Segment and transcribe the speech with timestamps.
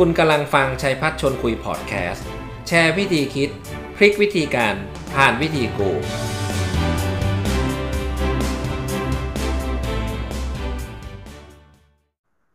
[0.00, 2.26] คุณกำลังฟังชัยพัฒชนคุยพอดแคสต์
[2.68, 3.50] แชร์วิธีคิด
[3.96, 4.74] พลิกวิธีการ
[5.14, 5.90] ผ่านวิธีกู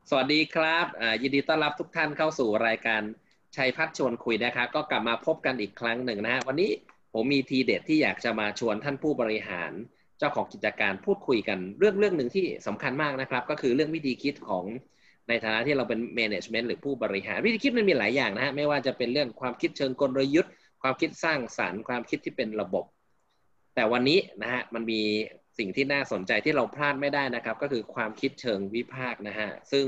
[0.10, 0.86] สวัสดีครับ
[1.22, 3.02] ยินดีต้อนรับทุกท่านเข้าสู่รายการ
[3.56, 6.72] ชัยพัฒชวนคุยนะครับ ก็กลับมาพบกันอีกครั้งหนึ่งนะฮะวันนี้
[7.14, 9.72] ผมมีทีเด็ดที่อยากจะมาชวนท่านผู้บริหาร
[10.20, 14.66] เจ้าของกิจการพูดคุยกัน เรื่องเรื่องหนึ่งที่สำคัญมากนะครับ ก็คือเรื่องวิธีคิดของ
[15.30, 22.86] ในฐานะที่เราเป็น management หรือผู้บริหารวิธีคิดมันมีหลายอย่างนะฮะไม่ว่าจะเป็นเรื่องความคิดเชิงกลยุทธ์ ความคิดสร้างสารรค์ ความคิดที่เป็นระบบ
[23.76, 25.02] แต่วันนี้นะฮะมันมี
[25.58, 29.86] สิ่งที่น่าสนใจที่เราพลาดไม่ได้นะครับ ก็คือความคิดเชิงวิพากษ์นะฮะซึ่ง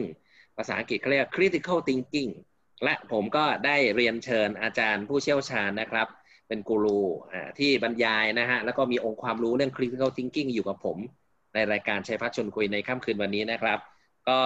[0.57, 2.31] ภาษาอังกฤษเขาเรียก critical thinking
[2.83, 6.07] และผมก็ได้เรียนเชิญอาจารย์ผู้เชี่ยวชาญนะครับ
[6.47, 7.01] เป็นกูรู
[7.59, 10.97] ที่บรรยายนะฮะแล้วก็มีองค์ความรู้เรื่อง critical thinking อยู่กับผม
[11.53, 13.79] ในรายการชัยพัฒชนคุยในค่ำคืนวันนี้นะครับ
[14.29, 14.39] ก็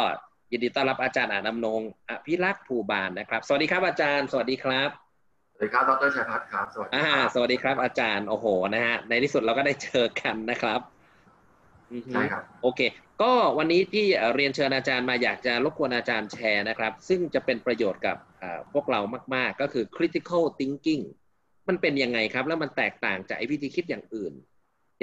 [0.53, 4.89] ยินดีต้อนรับอาจารย์อานำนงอภิรักษ์ภูบานนะครับ สวัสดีครับอาจารย์ สวัสดีครับ
[5.53, 10.79] สวัสดีครับดรชัยพัฒน์ครับสวัสดีอ่าครับสวัสดีครับอาจารย์โอ้โหนะฮะในที่สุดเราก็ได้เจอกันนะครับ
[11.91, 12.81] อือฮึใช่ครับโอเค
[13.21, 18.99] ก็วันนี้ที่เอ่อเรียนเชิญอาจารย์มาอยากจะรบกวนอาจารย์แชร์นะครับ ซึ่งจะเป็นประโยชน์กับเอ่อพวกเรา
[19.35, 21.03] มาก ๆ ก็คือ critical thinking
[21.67, 24.33] มันเป็นยังไงครับ แล้วมันแตกต่างจากไอ้วิธีคิดอย่างอื่น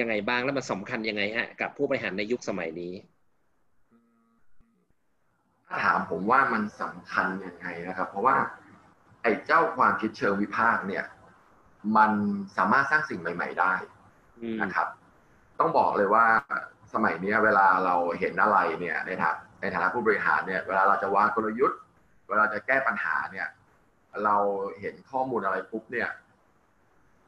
[0.00, 8.36] ยังไงบ้างแล้วมันสำคัญยังไงฮะกับผู้บริหารในยุคสมัยนี้ถ้าถามผมว่ามันสำคัญยังไงนะครับ เพราะว่า
[9.22, 11.04] ไอ้เจ้าความคิดเชิงวิพากษ์เนี่ย
[11.96, 12.10] มัน
[12.56, 13.74] สามารถสร้างสิ่งใหม่ ๆ ได้
[14.40, 14.88] อืมนะครับ
[15.58, 16.24] ต้องบอกเลยว่า
[16.94, 21.78] สมัยเนี้ยเวลาเราเห็นอะไรเนี่ยในฐานะในฐานะผู้บริหารเนี่ย เวลาเราจะวางกลยุทธ์
[22.28, 23.46] เวลาจะแก้ปัญหาเนี่ย
[24.24, 24.36] เรา
[24.80, 26.08] เห็นข้อมูลอะไรปุ๊บเนี่ย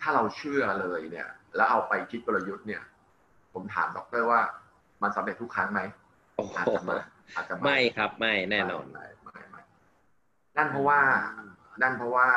[0.01, 2.83] ถ้าเราเชื่อเลยเนี่ย แล้วเอาไปคิดกลยุทธ์เนี่ย
[3.53, 4.41] ผมถามดรว่า
[5.03, 5.81] มันสำเร็จทุกครั้งไหม
[6.37, 6.97] โอ้โหอาจจะไม่
[7.37, 9.63] อาจจะไม่ครับไม่แน่นอนไม่ไม่ไม่ไม่
[10.57, 11.01] นั่นเพราะว่า
[11.83, 12.29] นั่นเพราะว่า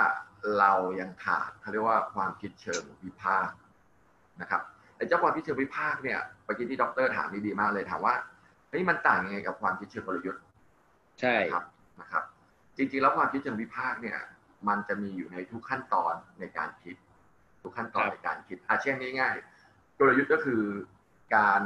[0.60, 3.58] เรายังขาดเขาเรียกว่าความคิดเชิงวิพากษ์
[4.42, 4.62] นะครับ
[4.98, 8.16] ไอ้เจ้าความคิดเชิงวิพากษ์เนี่ยเมื่อกี้ที่ดรถามนี่ดีมากเลยถามว่า
[8.70, 10.42] เฮ้ยมันต่างยังไงกับความคิดเชิงกลยุทธ์
[11.22, 11.64] ใช่นะครับ
[12.02, 12.24] นะครับ
[12.78, 14.20] จริงๆแล้วความคิดเชิงวิพากษ์เนี่ย
[14.68, 16.96] มันจะมีอยู่ในทุกขั้นตอนในการคิด
[17.62, 19.36] ทุกขั้นตอนในการคิดอาเช่นง่าย
[19.68, 20.64] ๆ กลยุทธ์ก็คือ
[21.36, 21.62] การ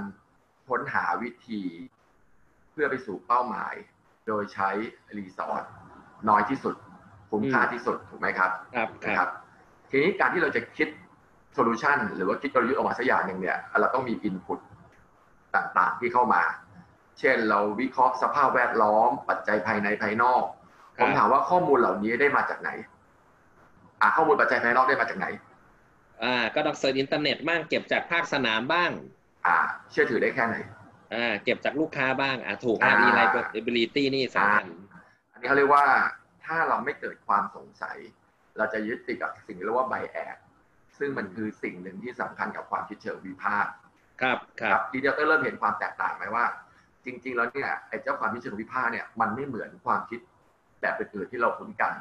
[0.70, 1.62] ค้นหาวิธี
[1.98, 3.74] เพื่อไปสู่เป้าหมาย
[4.28, 4.70] โดยใช้
[5.18, 5.64] รีสอร์ท
[6.30, 6.76] น้อยที่สุด
[7.32, 9.30] คุ้มค่าที่สุดถูกไหมครับครับคนะครัรับบ
[9.90, 10.88] ทีนี้การที่เราจะคิด
[11.54, 14.60] โซลูชันหรือว่าคิดกลยุทธ์ออกมาสักอย่างหนึ่งเนี่ย เราต้องมีอินพุต
[15.56, 16.44] ต่างๆที่เข้ามา
[17.20, 20.44] เช่นเราวิเคราะห์สภาพแวดล้อม ปัจจัยภายในภายนอก
[20.98, 22.70] ครับผมถามว่าข้อมูลเหล่านี้ได้มาจากไหน
[24.02, 25.28] อ่าข้อมูลปัจจัยภายนอกได้มาจากไหน
[26.24, 28.92] อ่า ก็ต้อง search อินเทอร์เน็ตบ้างเก็บจากภาคสนามบ้าง
[29.48, 29.58] อ่า
[29.92, 30.56] เชื่อถือได้แค่ไหน
[31.14, 34.68] อ่าเก็บจากลูกค้าบ้างอ่าถูกอ่าอ่ามี reliability นี่สำคัญ
[35.32, 35.86] อันนี้เขาเรียกว่า
[36.46, 37.98] ถ้าเราไม่เกิดความสงสัย
[38.58, 40.38] เราจะยึดติดกับสิ่งที่เรียกว่า bias
[40.98, 43.74] ซึ่งมันคือสิ่งหนึ่งที่สำคัญกับความคิดเชิงวิพากษ์
[44.22, 46.46] ครับครับทีเดียวก็เริ่มเห็นความแตกต่างไหมว่า
[47.06, 50.20] จริง ๆ แล้วเนี่ยไอ้เจ้าความคิดเชิงวิพากษ์เนี่ยมันไม่เหมือนความคิด
[50.82, 51.94] แบบอื่นๆที่เราคุ้นกัน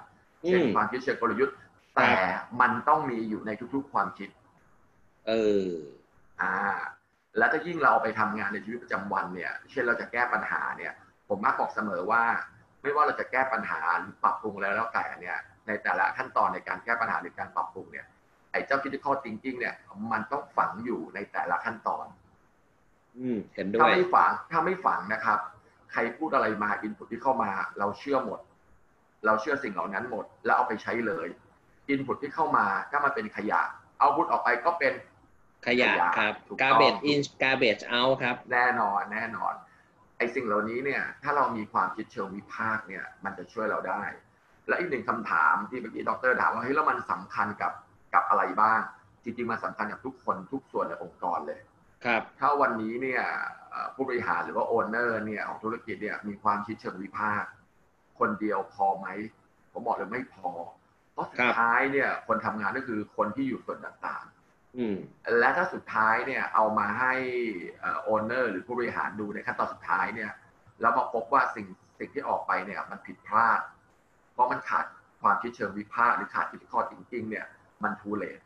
[0.45, 1.57] อืเช่นมความคิดเชิงกลยุทธ์
[1.97, 2.11] แต่
[2.61, 4.29] มันต้องมีอยู่ในทุก ๆ ความคิด
[5.29, 5.33] เอ
[5.69, 5.71] อ
[6.41, 6.55] อ่า
[7.37, 10.93] แล้วถ้ายิ่งเราเอาไปทำงานในชีวิตประจำวันเนี่ย เช่นเราจะแก้ปัญหาเนี่ย
[11.29, 12.23] ผมมักบอกเสมอว่า
[12.83, 18.07] ไม่ว่าเราจะแก้ปัญหาหรือปรับปรุงอะไรแล้วแต่เนี่ย ในแต่ละขั้นตอนในการแก้ปัญหาหรือการปรับปรุงเนี่ย
[18.53, 19.75] ไอ้เจ้า critical thinking เนี่ย
[20.13, 22.07] มันต้องฝังอยู่ในแต่ละขั้นตอน
[23.19, 25.39] อืมเห็นด้ถ้าวยไม่ฝัง ถ้าไม่ฝังนะครับ
[25.93, 28.41] ใครพูดอะไรมาอินพุตที่เข้ามา เราเชื่อหมด
[29.27, 31.29] เราเชื่อสิ่งเหล่านั้นหมด แล้วเอาไปใช้เลย
[31.89, 33.61] อินพุตที่เข้ามาถ้ามันเป็นขยะ
[33.99, 34.93] เอาพุตออกไปก็เป็น
[35.67, 39.55] ขยะขยะครับถูกต้อง garbage in garbage out ครับ แน่นอนแน่นอน
[40.19, 44.03] ไอ้สิ่งเหล่านี้เนี่ย ถ้าเรามีความคิดเชิงวิพากษ์เนี่ย มันจะช่วยเราได้
[44.69, 47.73] และอีกหนึ่งคำถามที่เมื่อกี้ดรถามว่าเฮ้ยแล้วมันสำคัญกับ
[48.15, 48.81] กับอะไรบ้าง
[49.25, 51.61] จริงๆมันสำคัญกับทุกคนทุกส่วนในองค์กรเลย
[52.05, 53.23] ครับ ถ้าวันนี้เนี่ย
[53.71, 57.51] เอ่อผู้บริหารหรือว่า owner เนี่ยของธุรกิจเนี่ยมีความคิดเชิงวิพากษ์
[58.19, 59.07] คนเดียวพอไหม
[59.73, 60.51] ผมบอกเลยไม่พอ
[61.13, 64.38] เพราะสุดท้าย ครับ เนี่ยคนทำงานก็คือคนที่อยู่ส่วนต่างๆอืม
[65.39, 67.15] และถ้าสุดท้ายเนี่ยเอามาให้
[68.03, 70.31] owner หรือผู้บริหารดูในขั้นตอนสุดท้ายเนี่ย
[70.81, 71.67] แล้วมาพบว่าสิ่ง
[71.99, 73.61] สิ่งที่ออกไปเนี่ยมันผิดพลาด
[74.33, 74.85] เพราะมันขาด
[75.23, 77.47] ความคิดเชิงวิพากษ์หรือขาด critical thinking เนี่ย
[77.83, 78.41] มันทูเลต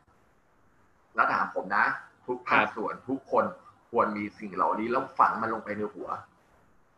[1.15, 1.85] แล้วถามผมนะ
[2.25, 3.45] ทุกภาคครับส่วนทุกคน
[3.89, 6.09] ควรมีสิ่งเหล่านี้แล้วฝังมันลงไปในหัว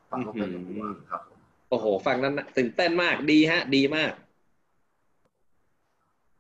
[0.10, 1.40] ฝังลงไปในหัวอื้อหือครับผม
[1.70, 4.12] โอ้โห ฟังนั้นน่ะตื่นเต้นมากดีฮะ ดีมาก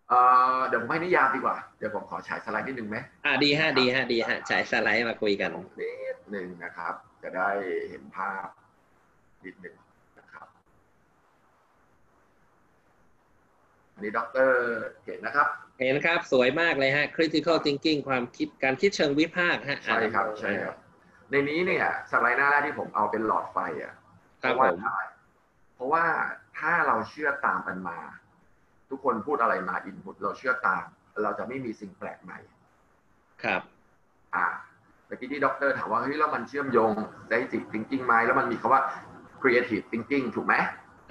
[0.09, 0.19] เอ่
[0.57, 5.63] อเดี๋ยวผมให้นิยามดีกว่า เดี๋ยวผมขอฉายสไลด์นิดนึงไหมอ่าดีฮะดีฮะดีฮะฉายสไลด์มาคุยกันนิ
[6.15, 6.93] ดหนึ่งนะครับ
[7.23, 7.49] จะได้
[7.89, 8.45] เห็นภาพ
[9.45, 9.75] นิดหนึ่ง
[10.19, 10.47] นะครับ
[13.93, 14.59] อันนี้ด็อกเตอร์
[15.05, 15.47] เห็นนะครับ
[15.81, 20.75] เห็นครับสวยมากเลยฮะ critical thinking ความคิดการคิดเชิงวิพากษ์ฮะใช่ครับใช่ครับ
[21.29, 23.93] ในนี้เนี่ยสไลด์หน้าแรกที่ผมเอาเป็นหลอดไฟอะ
[24.41, 25.01] ครับเพราะว่าผมอะไร
[25.75, 26.03] เพราะว่า
[26.57, 27.97] ถ้าเราเชื่อตามกันมา
[28.89, 30.85] ทุกคนพูดอะไรมาอินพุตเราเชื่อตาม
[31.23, 32.37] เราจะไม่มีสิ่งแปลกใหม่
[33.43, 33.61] ครับ
[34.35, 34.47] อ่า
[35.07, 36.93] เมื่อกี้ที่ด็อกเตอร์ถามว่าเฮ้ยแล้วมันเชื่อมโยง
[37.29, 38.81] ได้จิต thinking ไหมแล้วมันมีคำว่า
[39.41, 40.55] creative thinking ถูกไหม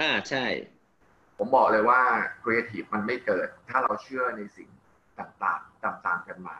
[0.01, 0.45] อ่าใช่
[1.39, 2.01] ผมบอกเลยว่า
[2.45, 4.69] creative มันไม่เกิด ถ้าเราเชื่อในสิ่ง
[5.19, 6.57] ต่างๆตามๆกันมา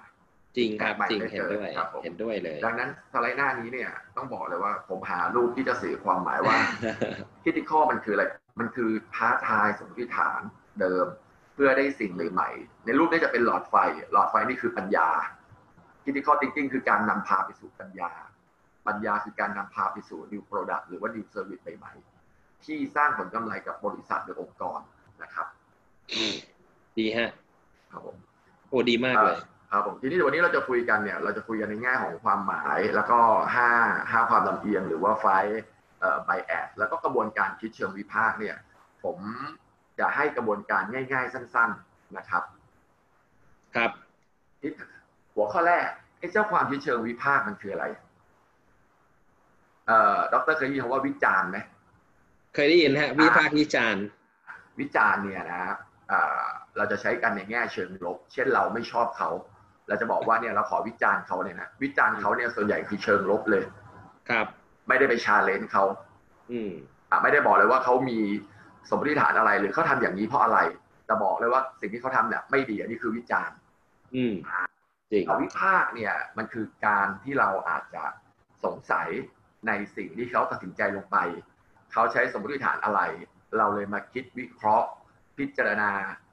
[0.57, 6.57] จริงครับแปลกใหม่จริงไม่เห็นเกิดด้วยครับผมเห็นด้วยเลย ดังนั้นสไลด์หน้านี้เนี่ย ต้องบอกเลยว่า ผมหารูปที่จะสื่อความหมายว่า
[7.43, 8.25] critical มันคืออะไร
[8.61, 10.41] มันคือท้าทายสมมติฐาน
[10.81, 11.07] เดิม
[11.55, 13.75] เพื่อได้สิ่งใหม่ๆ ในรูปนี้จะเป็นหลอดไฟ
[14.13, 15.09] หลอดไฟนี่คือปัญญา
[16.05, 18.11] critical thinking คือการนำพาไปสู่ปัญญา
[18.87, 24.81] ปัญญาคือการนำพาไปสู่ new product หรือว่า new service ใหม่ๆ ที่สร้างผลกำไรกับบริษัทหรือองค์กร
[25.23, 25.47] นะครับ
[26.99, 27.31] ดีฮะ
[27.93, 28.17] ครับผม
[28.69, 29.37] โอ้ดีมากเลย
[29.71, 33.19] ครับผมทีนี้วันนี้เราจะคุยกันเนี่ย เราจะคุยกันในแง่ของความหมาย แล้วก็
[33.55, 33.69] ห้า
[34.11, 35.27] ห้าความลำเอียงหรือว่าไฟ
[36.01, 38.57] เอ่อไบแอดแล้วก็กระบวนการคิดเชิงวิพากษ์เนี่ย
[39.05, 39.19] ผม
[39.99, 42.43] จะให้กระบวนการง่ายๆ สั้น ๆนะครับ
[43.77, 43.91] ครับ
[44.61, 44.71] ที่
[45.35, 45.85] หัวข้อแรก
[46.19, 47.87] ไอ้เจ้าความคิดเชิงวิพากษ์มันคืออะไร
[49.87, 51.59] เอ่อดรเคยได้ยินคำว่าวิจารณ์ไหม
[52.55, 54.05] เคยได้ยินฮะ วิพากษ์วิจารณ์
[54.81, 55.79] วิจารณ์เนี่ยนะครับ
[56.11, 56.45] อ่า
[56.77, 59.31] เราจะใช้กันในแง่เชิงลบ เช่นเราไม่ชอบเขา
[59.89, 63.65] เราจะบอกว่าเนี่ยเราขอวิจารณ์เขาเนี่ยนะวิจารณ์เขาเนี่ยส่วนใหญ่คือเชิงลบเลย
[64.31, 64.47] ครับ
[64.89, 65.85] ไม่ได้ไปชาเลนจ์เขา
[66.51, 66.73] อืม
[67.11, 68.21] อะไม่ได้บอกเลยว่าเขามี
[68.89, 70.59] สมมติฐานอะไรหรือเขาทำอย่างนี้เพราะอะไร
[71.07, 73.57] แต่บอกเลยว่าสิ่งที่เขาทำเนี่ยไม่ดีอันนี้คือวิจารณ์
[74.15, 74.35] อืม
[75.11, 78.05] จริงเอาวิพากษ์เนี่ย มันคือการที่เราอาจจะ
[78.65, 79.09] สงสัย
[79.67, 81.17] ในสิ่งที่เขาตัดสินใจลงไป
[81.93, 83.01] เขาใช้สมมติฐานอะไร
[83.59, 84.89] เราเลยมาคิดวิเคราะห์
[85.39, 85.91] พิจารณา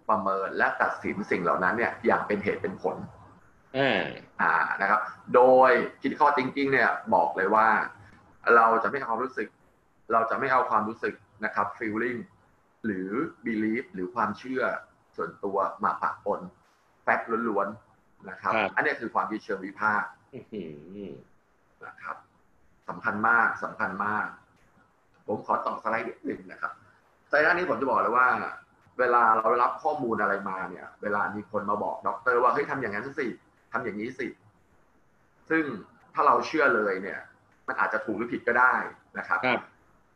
[0.09, 2.98] ประเมินและตัดสินสิ่งเหล่านั้นเนี่ยอย่างเป็นเหตุเป็นผล
[3.77, 4.03] อ่า
[4.42, 5.00] อ่านะครับ
[5.36, 5.71] โดย
[6.01, 7.68] คิดข้อ thinking เนี่ยบอกเลยว่า
[8.56, 9.48] เราจะไม่เอาความรู้สึก
[10.13, 11.13] เราจะไม่เอาความรู้สึก
[11.45, 12.19] นะครับ feeling
[12.86, 13.10] หรือ
[13.45, 14.63] belief หรือความเชื่อ
[15.16, 16.42] ส่วนตัวมาปะปน
[17.04, 20.63] แฟกต์ล้วนๆนะครับครับอันนี้คือความคิดเชิงวิพากษ์อื้อหื
[21.06, 21.10] อ
[21.86, 22.18] นะครับ
[22.89, 24.28] สำคัญมากสำคัญมาก
[25.25, 26.72] ผมขอต่อสไลด์นิดหนึ่งนะครับ
[27.30, 28.28] สไลด์หน้านี้ผมจะบอกเลยว่า
[29.00, 33.27] เวลาเรารับข้อมูลอะไรมาเนี่ย เวลามีคนมาบอกด็อกเตอร์ว่าเฮ้ยทำอย่างนั้นสิ
[33.72, 34.27] ทำอย่างนี้สิ
[35.50, 35.63] ซึ่ง
[36.13, 37.19] ถ้าเราเชื่อเลยเนี่ย
[37.68, 38.74] มันอาจจะถูกหรือผิดก็ได้
[39.18, 39.62] นะครับครับ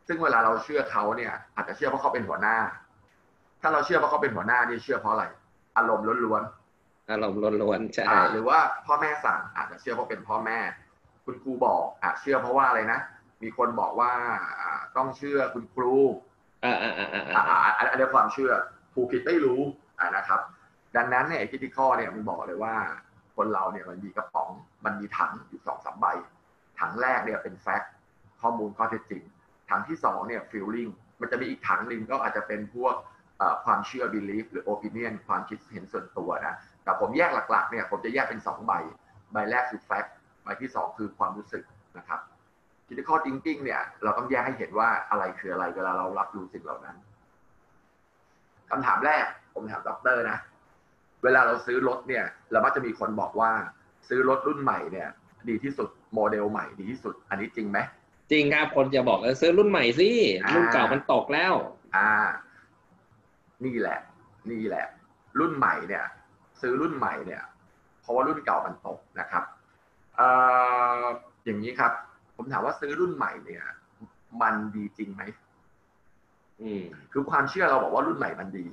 [0.06, 2.56] ซึ่งเวลาเราเชื่อเขาเนี่ย อาจจะเชื่อเพราะเขาเป็นหัวหน้า
[3.60, 5.24] ถ้าเราเชื่อเพราะเขาเป็นหัวหน้านี่เชื่อเพราะอะไร
[5.76, 6.42] อารมณ์ล้วน
[7.10, 10.58] อารมณ์ล้วนๆใช่ๆอ่าหรือว่าพ่อแม่สั่งอาจจะเชื่อเพราะเป็นพ่อแม่
[11.24, 13.00] คุณครูบอกอะเชื่อเพราะว่าอะไรนะ
[13.42, 14.12] มีคนบอกว่า
[14.60, 15.94] อ่าต้องเชื่อคุณครู
[16.64, 18.52] อ่าอ่าอ่าอ่าอ่าอันอันนี้ความเชื่อ
[18.94, 19.60] ผูกผิดไม่รู้
[19.98, 20.40] อ่านะครับ
[20.96, 22.74] ดังนั้นเนี่ยคิติคอเนี่ยมันบอกเลยว่า
[23.36, 24.50] คนเราเนี่ยมันมีกระป๋อง
[24.84, 26.06] มันมีถังอยู่สองสามใบ
[26.80, 27.92] ถังแรกเนี่ยเป็นแฟกต์
[28.40, 29.22] ข้อมูลข้อเท็จจริง
[29.70, 30.88] ถังที่สองเนี่ยฟีลลิ่ง
[31.20, 32.94] มันจะมีอีกถังหนึ่งก็อาจจะเป็นพวก
[33.64, 36.54] ความเชื่อ belief หรือ opinion ความคิดเห็นส่วนตัวนะ
[36.84, 38.72] แต่ผมแยกหลักๆเนี่ยผมจะแยกเป็นสองใบ
[39.32, 41.64] ใบแรกคือ fact ใบที่สองคือความรู้สึก
[41.98, 42.20] นะครับ
[42.86, 46.96] critical thinking เนี่ยเราต้องแยกให้เห็นว่าอะไรคืออะไรเวลาเรารับรู้สิ่งเหล่านั้น
[48.70, 49.24] คำถามแรก
[49.54, 50.38] ผมถามด็อกเตอร์นะ
[51.24, 53.50] เวลาเราซื้อรถเนี่ย เรามักจะมีคนบอกว่า
[54.08, 55.08] ซื้อรถรุ่นใหม่เนี่ย
[55.48, 57.78] ดีที่สุดโมเดลใหม่ดีที่สุด อันนี้จริงไหม
[58.30, 60.08] จริงครับ คนจะบอกเออซื้อรุ่นใหม่สิ
[60.44, 61.54] อ่ารุ่นเก่ามันตกแล้ว
[61.96, 62.10] อ่า
[63.64, 63.98] นี่แหละ
[64.50, 64.86] นี่แหละ
[65.40, 66.04] รุ่นใหม่เนี่ย
[66.60, 67.42] ซื้อรุ่นใหม่เนี่ย
[68.00, 69.44] เพราะว่ารุ่นเก่ามันตกนะครับ
[70.16, 70.28] เอ่
[71.00, 71.02] อ
[71.44, 71.92] อย่างนี้ครับ
[72.36, 73.62] ผมถามว่าซื้อรุ่นใหม่เนี่ย
[74.42, 75.22] มันดีจริงไหม
[76.60, 78.66] อืมคือความเชื่อเราบอกว่ารุ่นใหม่มันดี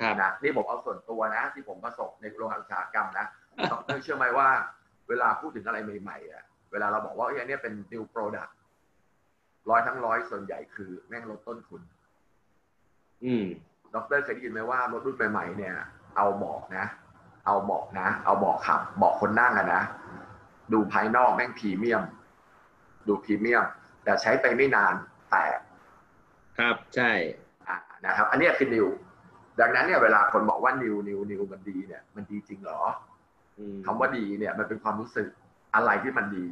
[0.00, 3.26] ครับนะนี่ผมเอาส่วนตัวนะ ที่ผมประสบในโรงงานอุตสาหกรรมนะ
[3.70, 4.48] ดรเชื่อไหมว่า
[5.08, 8.50] เวลาพูดถึงอะไรใหม่ๆอะเวลาเราบอกว่าเอ้ยอันเนี้ยเป็น new product
[9.70, 11.80] ร้อยทั้งร้อยส่วนใหญ่คือแม่งลดต้นทุน
[13.24, 13.46] อืม
[13.94, 15.74] ดรเคยได้ยินไหมว่ารถรุ่นใหม่ๆเนี่ย
[16.16, 16.86] เอาเบาะนะ
[17.46, 19.82] เอาเบาะนะ เอาเบาะขับเบาะคนนั่งอะนะ
[20.72, 22.02] ดูภายนอกแม่งพรีเมียม
[23.06, 23.64] ดูพรีเมียม
[24.04, 24.94] แต่ใช้ไปไม่นาน
[25.30, 25.58] แตก
[26.58, 27.10] ครับใช่
[27.68, 28.86] อ่านะครับ อันเนี้ยคือนิว
[29.60, 32.80] ดังนั้นเนี่ยเวลาคนบอกว่านิวนิวนิวมันดีเนี่ย มันดีจริงเหรอ
[33.58, 35.28] อืมคำว่าดีเนี่ย มันเป็นความรู้สึก
[35.74, 36.46] อะไรที่มันดี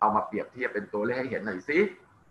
[0.00, 1.78] เอามาเปรียบเทียบเป็นตัวเลขให้เห็นหน่อยสิ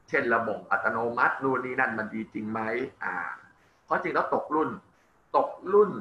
[0.09, 2.59] เช่นระบบอัตโนมัตินู่นนี่นั่นมันดีจริงไหม
[3.03, 3.15] อ่า
[3.85, 4.69] เพราะจริงแล้วตกรุ่น
[5.37, 5.91] ตกรุ่น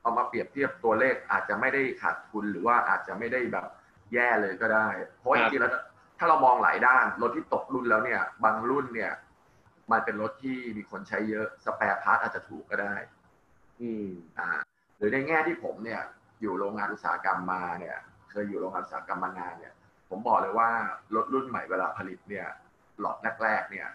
[0.00, 3.66] เอามาเปรียบเทียบตัวเลขอาจจะไม่ได้ขาดทุนหรือว่าอาจจะไม่ได้แบบ
[4.12, 4.88] แย่เลยก็ได้
[5.18, 5.72] เพราะจริงๆแล้ว
[6.18, 9.12] ถ้าเรามองหลายด้านรถที่ตกรุ่นแล้วเนี่ย บางรุ่นเนี่ย
[9.90, 12.94] มันเป็นรถที่มีคนใช้เยอะ spare part อาจจะถูกก็ได้
[13.80, 14.48] อืมอ่า
[14.96, 16.00] หรือในแง่ที่ผมเนี่ย
[16.40, 17.96] อยู่โรงงานอุตสาหกรรมมาเนี่ย
[18.30, 19.74] เคยอยู่โรงงานอุตสาหกรรมมานานเนี่ย
[20.10, 20.68] ผมบอกเลยว่า
[21.14, 22.46] รถรุ่นใหม่เวลาผลิตเนี่ย
[23.00, 23.88] หลอดแรกๆเนี่ย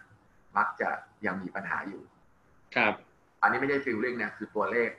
[0.57, 0.89] มักจะ
[1.25, 2.01] ยังมีปัญหาอยู่
[2.75, 2.93] ครับ
[3.41, 4.89] อันนี้ไม่ใช่ฟิลลิ่งนะคือตัวเลข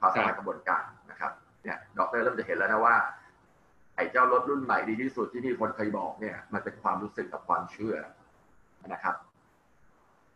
[0.00, 2.96] ความสามารถกระบวนการนะครับเนี่ยดรเริ่มจะเห็นแล้วนะว่า
[3.96, 7.96] ไอ้เจ้ารถรุ่นใหม่ดีที่สุดที่มีคนเคยบอกเนี่ย มันเป็นความรู้สึกกับความเชื่อ
[8.92, 9.14] นะครับ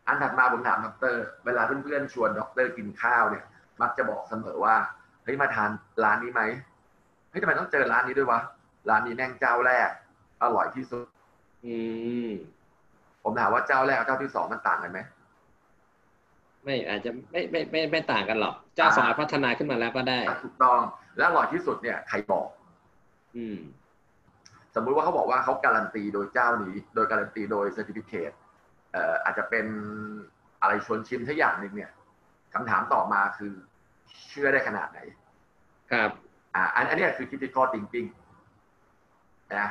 [0.07, 1.15] อันถัดมาผมถามดร
[1.45, 3.43] เวลาเพื่อนๆชวนดรกินข้าวเนี่ย
[3.81, 4.75] มักจะบอกเสมอว่า
[5.23, 5.69] เฮ้ยมาทาน
[6.03, 6.41] ร้านนี้ไหม
[7.29, 8.39] เฮ้ยทำไมต้องเจอร้านนี้ด้วยวะ
[8.89, 9.89] ร้านนี้แม่งเจ้าแรก
[10.43, 11.05] อร่อยที่สุด
[11.65, 11.75] อื
[12.27, 12.31] ม
[13.25, 14.99] ผมถามว่าเจ้าแรกกับเจ้าที่สองมันต่างกันไหม
[16.63, 20.79] ไม่อาจจะไม่ไม่ไม่ไม่ต่างกันหรอก เจ้าสองพัฒนาขึ้นมาแล้วก็ได้ ถูกต้อง
[21.17, 22.47] และอร่อยที่สุดเนี่ยใครบอก
[23.35, 23.57] อืม
[24.75, 28.31] สมมุติว่าเขาบอกว่าเขาการันตีโดยเจ้านี้ โดยการันตีโดย certificate
[28.91, 29.65] เอ่ออาจจะเป็น
[30.61, 31.91] อะไรชวนชิมทักอย่างหนึ่งเนี่ย
[32.53, 33.53] คำถามต่อมาคือ
[34.29, 34.99] เชื่อได้ขนาดไหน
[35.91, 36.09] ครับ
[36.55, 38.07] อ่า อันอันเนี้ยคือ critical thinking
[39.57, 39.69] นะ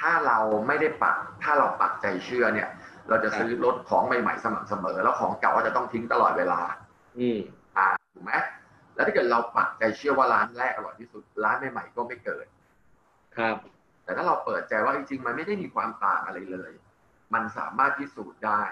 [0.00, 2.68] ถ้าเราไม่ได้ปัก ถ้าเราปักใจเชื่อเนี่ย
[3.08, 6.60] เราจะซื้อรถของใหม่ๆสม่ำเสมอ แล้วของเก่าก็จะต้องทิ้งตลอดเวลา
[7.18, 7.38] อืม
[7.76, 8.32] อ่าถูกไหม
[8.94, 12.46] แล้วถ้าเกิดเราปักใจเชื่อว่าร้านแรกอร่อยที่สุดร้านใหม่ๆก็ไม่เกิด
[13.36, 13.56] ครับ
[14.04, 16.72] แต่ถ้าเราเปิดใจว่าจริงๆมันไม่ได้มีความต่างอะไรเลย
[17.34, 18.62] มันสามารถพิสูจน์ได้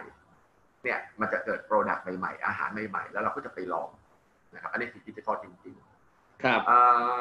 [0.83, 3.89] เนี่ยมันจะเกิดโปรดักต์ใหม่ๆอาหารใหม่ๆ แล้วเราก็จะไปลอง
[4.55, 5.75] นะครับ อันนี้คือกิจกรจริง
[6.45, 7.15] ครับๆอ่า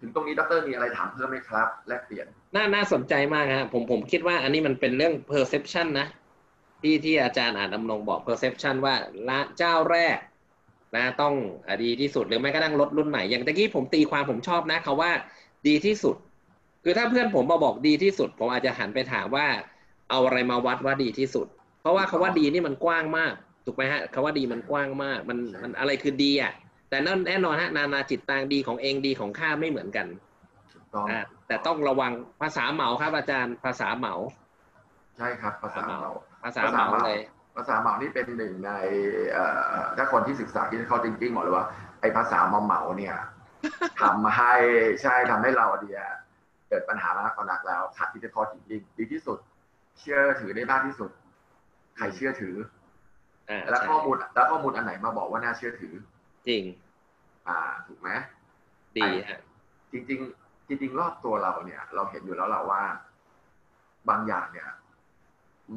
[0.00, 6.06] ถึงตรงนี้ดรมีอะไรถามเพิ่มไหมครับ แลกเปลี่ยน น่าน่าสนใจมากฮะผมผมคิดว่าอันนี้มันเป็นเรื่อง perception นะ
[6.82, 8.94] ที่ที่อาจารย์อาจดำรงบอก perception ว่า
[9.28, 10.18] ละเจ้าแรก
[10.96, 11.34] นะต้อง
[11.68, 15.10] อะดีที่สุดหรือไม่ก็นั่งรถรุ่นใหม่ อย่างตะกี้ผมตีความผมชอบนะเขาว่า
[15.68, 16.16] ดีที่สุด
[16.84, 19.46] คือถ้าเพื่อนผมมาบอกดีที่สุด ผมอาจจะหันไปถามว่า
[20.10, 21.46] เอาอะไรมาวัดว่าดีที่สุด
[21.80, 23.32] เพราะว่าคาว่าดีนี่มันกว้างมาก
[23.64, 26.52] ถูกไหมฮะคาว่าดีมันกว้างมากมันมันอะไรคือดีอะ
[26.90, 30.06] แต่นั่นแน่นอนฮะนานาจิตตังดีของเองดีของข้าไม่เหมือนกัน
[30.72, 34.14] ถูกต้องอ่าแต่ต้องระวังภาษาเหมาครับอาจารย์ภาษาเหมา
[35.16, 36.10] ใช่ครับภาษาเหมา
[36.46, 37.20] ภาษาเหมาเลย
[37.56, 38.72] ภาษาเหมานี่เป็นหนึ่งใน
[39.32, 39.44] เอ่
[39.76, 41.66] อถ้าคนที่ศึกษาที่เขาจริงๆบอกเลยว่า
[42.00, 43.16] ไอ้ภาษาเหมาเหมาๆเนี่ย
[44.00, 44.54] ทำให้
[45.02, 46.04] ใช่ทำให้เราเนี่ย
[46.68, 49.38] เกิดปัญหามากต่อนักแล้วขาดที่จะคอจริงๆดีที่สุด
[49.98, 51.10] เชื่อถือได้มากที่สุด
[51.96, 52.54] ใครเชื่อถือ
[53.50, 55.94] อ่าแล้วใช่ข้อมูลแล้วข้อมูลอันไหนมาบอกว่าน่าเชื่อถือ
[56.48, 56.62] จริง
[57.48, 58.10] อ่าถูกไหม
[58.98, 59.40] ดีฮะ
[59.92, 62.82] จริง ๆ จริง ๆ รอบตัวเราเนี่ย เราเห็นอยู่แล้วเราว่า
[64.08, 64.68] บางอย่างเนี่ย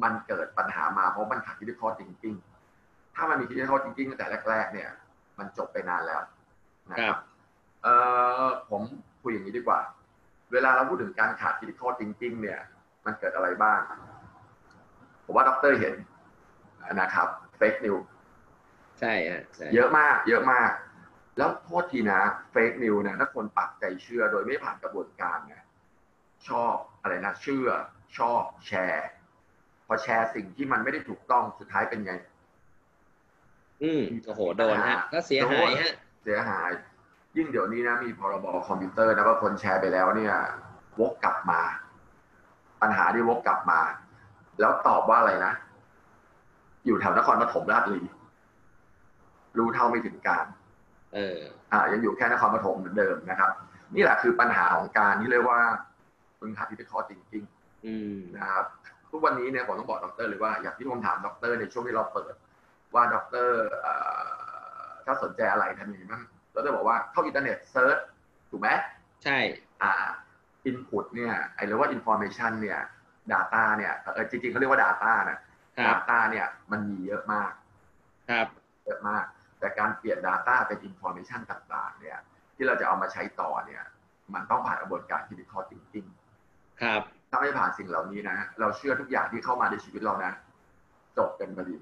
[0.02, 4.90] มันเกิดปัญหามาเพราะมันขาดที่ข้อจริงๆ ถ้ามันมี critical thinking ตั้งแต่แรก ๆ เนี่ย
[5.38, 6.20] มันจบไปนานแล้ว
[6.92, 7.16] นะครัรับ
[7.82, 7.94] เอ่
[8.44, 8.82] อผม
[9.22, 9.80] คุยอย่างนี้ดีกว่า
[10.52, 12.60] เวลาเราพูดถึงการขาด critical thinking เนี่ย
[13.06, 13.80] มันเกิดอะไรบ้าง
[15.24, 15.94] ผมว่าด็อกเตอร์เห็น
[17.00, 17.96] นะครับ fake news
[18.98, 20.70] ใช่ฮะใช่เยอะมาก เยอะมาก
[21.38, 22.20] แล้วโทษทีนะ
[22.50, 25.62] fake news เนี่ยถ้าคนปักใจเชื่อโดยไม่ผ่านกระบวนการเนี่ย
[26.48, 27.68] ชอบอะไรนะ เชื่อ
[28.18, 29.08] ชอบแชร์
[29.92, 32.12] พอแชร์สิ่งที่มันไม่ได้ถูกต้องสุดท้ายเป็นไง
[33.82, 35.92] อืมโอ้โหโดนฮะก็เสียหายฮะ
[36.24, 36.70] เสียหาย
[37.36, 40.34] ยิ่งเดี๋ยวนี้นะมีพรบคอมพิวเตอร์นะว่าคนแชร์ไปแล้วเนี่ย
[41.00, 41.60] วกกลับมา
[42.82, 43.80] ปัญหาที่วกกลับมา
[44.60, 45.52] แล้วตอบว่าอะไรนะ
[46.86, 48.04] อยู่แถวนครปฐมราชบุรี
[49.58, 50.46] รู้เท่าไม่ถึงการ
[51.14, 51.38] เออ
[51.72, 53.50] อ่า ยังอยู่แค่นครปฐมเหมือนเดิมนะครับ
[53.94, 55.60] นี่แหละคือปัญหาของการที่เรียกว่า
[56.38, 57.44] พึงหาที่เป็นข้อจริง
[57.86, 58.64] อืมๆนะครับ
[59.10, 62.34] ทุกวันนี้เนี่ยผมต้องบอกดรเลยว่าอย่างที่ผมถามดรในช่วงที่เราเปิด
[62.94, 63.50] ว่าดร
[63.80, 63.94] เอ่
[64.88, 66.22] อถ้าสนใจอะไรทำยังไงบ้าง
[66.54, 67.98] ดรบอกว่าเข้าอินเทอร์เน็ต search
[68.50, 68.68] ถูกไหม
[69.24, 69.38] ใช่
[69.82, 69.94] อ่า
[70.66, 72.80] input เนี่ยไอ้หรือว่าอินโฟ a t ชันเนี่ย
[73.32, 75.38] Data เนี่ยเออจริงๆเขาเรียกว่า Data นะ
[75.78, 77.52] ครับ Data เนี่ยมันมีเยอะมาก
[78.30, 78.46] ครับ
[78.84, 79.24] เยอะมาก
[79.60, 82.18] แต่การเปลี่ยน Data เป็น Information ต่างๆ เนี่ย
[82.56, 83.82] ที่เราจะเอามาใช้ต่อเนี่ย
[84.34, 86.08] มันต้องผ่านกระบวนการ critical thinking
[86.82, 90.32] ครับ ถ้าไม่ผ่านสิ่งเหล่านี้นะเราเชื่อทุกอย่างที่เข้ามาในชีวิตเรานะ
[91.18, 91.76] จบเป็นบดี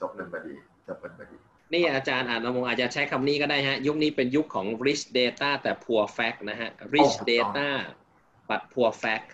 [0.00, 0.54] จบเป็นบดี
[0.88, 1.38] จบเป็นบดี
[1.72, 7.68] นี่อาจารย์อ่านมงอาจจะใช้คำนี้ก็ได้ฮะ ยุคนี้เป็นยุคของ rich data แต่ poor fact นะฮะ rich data
[8.48, 9.28] but poor fact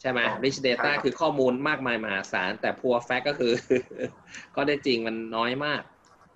[0.00, 3.52] ใช่ไหม rich data คือข้อมูลมากมายมหาศาล แต่ poor fact ก็คือ
[4.56, 5.82] ก็ได้จริงมันน้อยมาก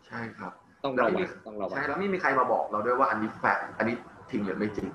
[0.08, 0.52] ใช่ครับ
[0.84, 3.96] ต้องระวังต้องระวังใช่แล้วไม่มีใครมาบอกเราด้วยว่าอันนี้แฟกอันนี้
[4.30, 4.88] จริงหรือไม่จริง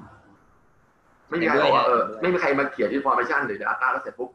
[1.30, 4.30] ไม่มีใครเห็นด้วยบอกว่าเออเห็นด้วยไม่มีใครมาเขียน information หรือ data แล้วเสร็จปุ๊บ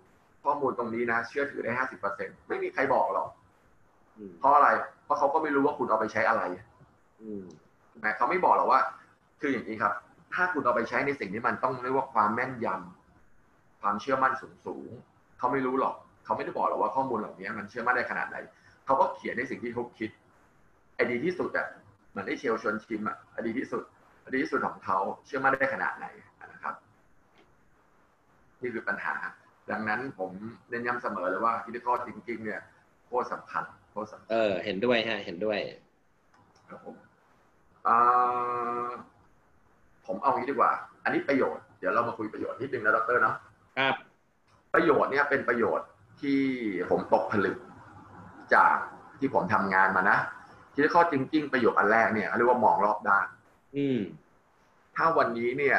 [0.44, 3.28] ข้อมูลตรงนี้นะ เชื่อถือได้ห้าสิบเปอร์เซ็นไม่มีใครบอกหรอก
[4.16, 4.68] อืมเพราะอะไร
[5.04, 6.42] เพราะเขาก็ไม่รู้ว่าคุณเอาไปใช้อะไร
[7.20, 7.42] อืม
[7.90, 8.80] ถูกไหมเขาไม่บอกหรอกว่า
[9.40, 9.92] คืออย่างนี้ครับ
[10.34, 15.94] ถ้าคุณเอาไปใช้ในสิ่งที่มันต้องเรียกว่าความแม่นยำความเชื่อมั่นสูงสูงๆเขาไม่รู้หรอก
[16.24, 18.36] เขาไม่ได้บอกหรอกว่าข้อมูลเหล่านี้มันเชื่อมั่นได้ขนาดไหน
[18.86, 20.10] เขาก็เขียนในสิ่งที่เขาคิด
[20.94, 21.66] ไอ้ดีที่สุดอะ
[22.10, 23.82] เหมือนที่เชลชวนชิมอะดีที่สุด
[24.34, 26.06] ดีที่สุดของเขาเชื่อมั่นได้ขนาดไหน
[28.62, 29.14] นะครับนี่คือปัญหา
[29.70, 30.30] ดังนั้นผม
[30.70, 32.60] เน้นย้ำเสมอเลยว่าคิดข้อจริงๆเนี่ย
[33.06, 35.58] โคตรสำคัญโคตรสำคัญเออ เห็นด้วยฮะ เห็นด้วย
[36.68, 36.94] ครับผม
[37.86, 38.90] อ่า
[40.06, 40.72] ผมเอางี้ดีกว่า
[41.04, 43.36] อันนี้ประโยชน์ เดี๋ยวเรามาคุยประโยชน์นิดนึงนะดรเนาะ
[43.78, 43.94] ครับ
[44.74, 45.88] ประโยชน์เนี่ยเป็นประโยชน์
[46.20, 46.40] ที่
[46.90, 47.56] ผมตกผลึก
[48.54, 48.76] จาก
[49.20, 50.18] ที่ผมทำงานมานะ
[50.74, 53.26] critical thinking ประโยชน์อันแรกเนี่ยเรียกว่ามองรอบด้าน
[53.76, 54.00] อืม
[54.96, 55.78] ถ้าวันนี้เนี่ย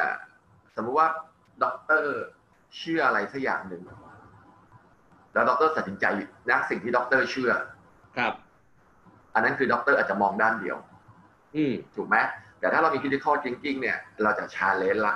[0.76, 1.08] สมมุติว่า
[1.62, 2.20] ด็อกเตอร์
[2.78, 3.82] เชื่ออะไรสักอย่างหนึ่ง
[5.32, 6.04] แล้วด็อกเตอร์ตัดสินใจ
[6.50, 7.52] จากสิ่งที่ด็อกเตอร์เชื่อ
[8.18, 8.34] ครับ
[9.34, 10.76] อันนั้นคือด็อกเตอร์อาจจะมองด้านเดียว
[11.56, 12.16] อืมถูกไหม
[12.60, 15.14] แต่ถ้าเรามี critical thinking เนี่ย เราจะ challenge ละ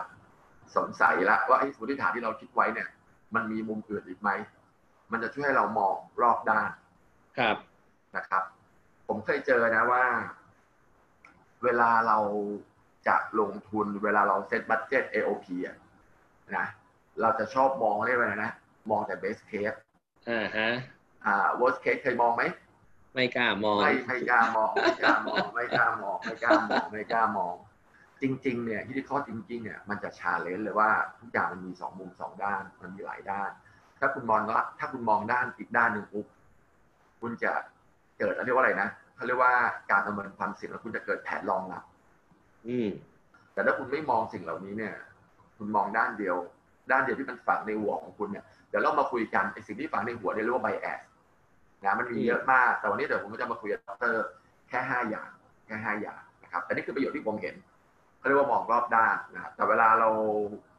[0.77, 2.89] สงสัยละว่าไอ้สมมติฐานที่เราคิดไว้เนี่ย
[3.35, 4.31] มันมีมุมอื่นอีกไหม
[5.13, 6.71] มันจะช่วยให้เรามองรอบด้าน
[7.39, 7.57] ครับ
[8.17, 8.45] นะครับ
[9.07, 10.05] ผมเคยเจอนะว่า
[11.65, 12.19] เวลาเรา
[13.09, 15.77] จะลงทุนเวลาเราเซตบัตเจ็ต AOP อะ
[16.57, 16.67] นะ
[17.21, 18.53] เราจะชอบมองเรียกว่าอะไรนะ
[18.91, 19.79] มองแต่ best case
[20.31, 20.69] อ่าฮะ
[21.27, 22.43] อ่า worst case เคยมองไหม
[23.15, 27.55] ไม่กล้ามองไม่ไม่กล้ามองไม่กล้ามองไม่กล้ามองไม่กล้ามองไม่กล้ามอง
[28.23, 33.51] จริง ๆ เนี่ย critical thinking เนี่ยมันจะ challenge เลยว่าทุกอย่างมันมีสองมุมสองด้าน มันมีหลายด้าน
[33.99, 36.27] ถ้าคุณมองว่าถ้าคุณมองด้านอีกด้านหนึ่งปุ๊บ
[37.21, 37.53] คุณจะ
[38.19, 39.53] เกิดเรียกว่าอะไรนะเขาเรียกว่า
[39.91, 41.85] การประเมินความเสี่ยงแล้วคุณจะเกิดแผนรองรับ
[42.69, 42.89] อืม
[43.53, 44.95] แต่ถ้าคุณไม่มองสิ่งเหล่านี้เนี่ย
[45.57, 46.37] คุณมองด้านเดียว
[46.93, 51.01] ด้านเดียวที่มันฝังในหัวของคุณเนี่ยเดี๋ยวเรามาคุยกันไอ้สิ่งที่ฝังในหัวเนี่ยเรียกว่า bias
[51.85, 54.17] นะมันมีเยอะมาก แต่วันนี้เดี๋ยวผมก็จะมาคุยกับดร
[54.69, 55.31] แค่ห้าอย่าง
[55.67, 57.55] แค่ห้าอย่างนะครับแต่นี่คือประโยชน์ที่ผมเห็น
[58.19, 60.09] เขาเรียกว่ามองรอบด้านนะครับแต่เวลาเรา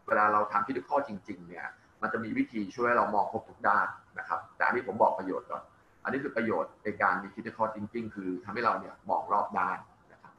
[0.08, 1.66] เวลาเราทำพิธีข้อจริง ๆ เนี่ย
[2.02, 3.88] มันจะมีวิธีช่วยให้เรามองครบทุกด้าน
[4.20, 5.64] นะครับ แต่อันนี้ผมบอกประโยชน์ก่อน
[6.04, 9.78] อันนี้คือประโยชน์ในการมีคิดข้อจริง ๆ คือทำให้เราเนี่ยมองรอบด้าน
[10.14, 10.34] นะครับ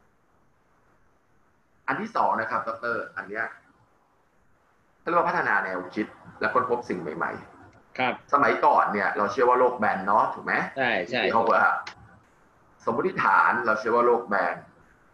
[1.86, 3.44] อันที่สองนะครับดรอันเนี้ย
[5.00, 6.06] เขาเรียกว่าพัฒนาแนวคิด
[6.40, 7.32] และค้นพบสิ่งใหม่
[7.98, 11.72] ครับๆสมัยก่อนเนี่ย เราเชื่อว่าโลกแบนเนาะถูกไหมใช่ใช่ที่เขาบอกว่า
[12.84, 14.56] สมมติฐานเราเชื่อว่าโลกแบน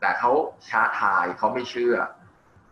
[0.01, 0.31] แต่เขา
[0.69, 1.95] ช้าทายเขาไม่เชื่อ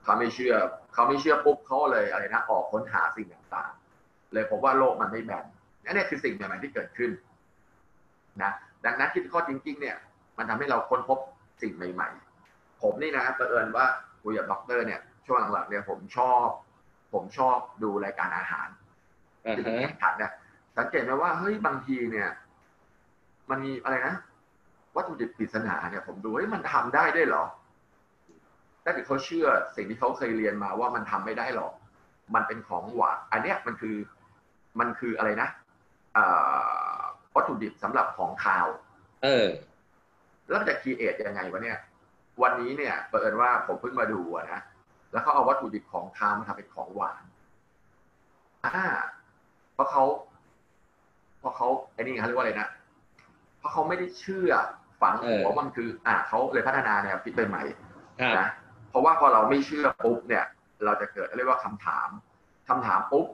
[0.05, 0.55] เขาไม่เชื่อ
[0.95, 5.45] เขาไม่เชื่อปุ๊บเขาเลยอะไรนะออกค้นหาสิ่งต่างๆ เลยผมว่าโลกมันไม่แบน
[5.85, 7.11] นั่นเนี่ยคือสิ่งใหม่ๆที่เกิดขึ้น
[8.43, 8.53] นะ
[8.85, 9.97] ดังนั้นคิดข้อจริง ๆ เนี่ย
[10.39, 11.19] มันทำให้เราค้นพบ
[11.63, 12.09] สิ่งใหม่
[12.47, 13.87] ๆ ผมนี่นะเผอิญว่า
[14.23, 16.47] คุยกับด็อกเตอร์เนี่ยช่วงหลังๆเนี่ยผมชอบ
[17.15, 18.69] ผมชอบดูรายการอาหาร
[19.45, 20.33] อ่าที่ฮะแข่งขันเนี่ย
[20.79, 22.29] สังเกตไหมว่าเฮ้ยบางทีเนี่ย
[23.51, 24.15] มันมีอะไรนะ
[24.97, 27.45] วัตถุดิบปริศนาเนี่ย ผมดูเฮ้ยมันทำได้ด้วยเหรอ
[28.85, 29.47] ถ้าเกิดเขาเชื่อ
[29.77, 31.73] สิ่งที่เขาเคยเรียนมาว่ามันทำไม่ได้หรอก
[32.35, 33.97] มันเป็นของหวานอันเนี้ยมันคือ
[34.81, 35.49] มันคืออะไรนะ
[36.15, 36.25] เอ่
[36.99, 37.01] อ
[37.35, 38.67] วัตถุดิบสำหรับของคาว
[39.25, 39.47] เออ
[40.49, 41.79] แล้วมันจะคีเอทยังไงวะเนี่ย
[42.43, 44.61] วันนี้เนี่ยเปิดว่าผมเพิ่งมาดูอะนะ
[45.15, 47.23] แล้วเขาเอาวัตถุดิบของคาวมาทำเป็นของหวาน
[48.65, 48.85] อ่า
[49.75, 50.05] เพราะเขา
[51.41, 52.69] เพราะเขาไอ้นี่เขาเรียกว่าอะไรนะ
[53.59, 54.51] เพราะเขาไม่ได้เชื่อ
[55.01, 57.63] ฝังหัวเออว่ามันคือ อ่าเขาเลยพัฒนาแนวคิดใหม่
[58.21, 58.49] ครับๆนะ
[58.91, 60.45] เพราะว่าพอเราไม่เชื่อปุ๊บเนี่ย
[60.85, 62.09] เราจะเกิดเรียกว่าคำถาม
[62.69, 63.27] คำถามปุ๊บ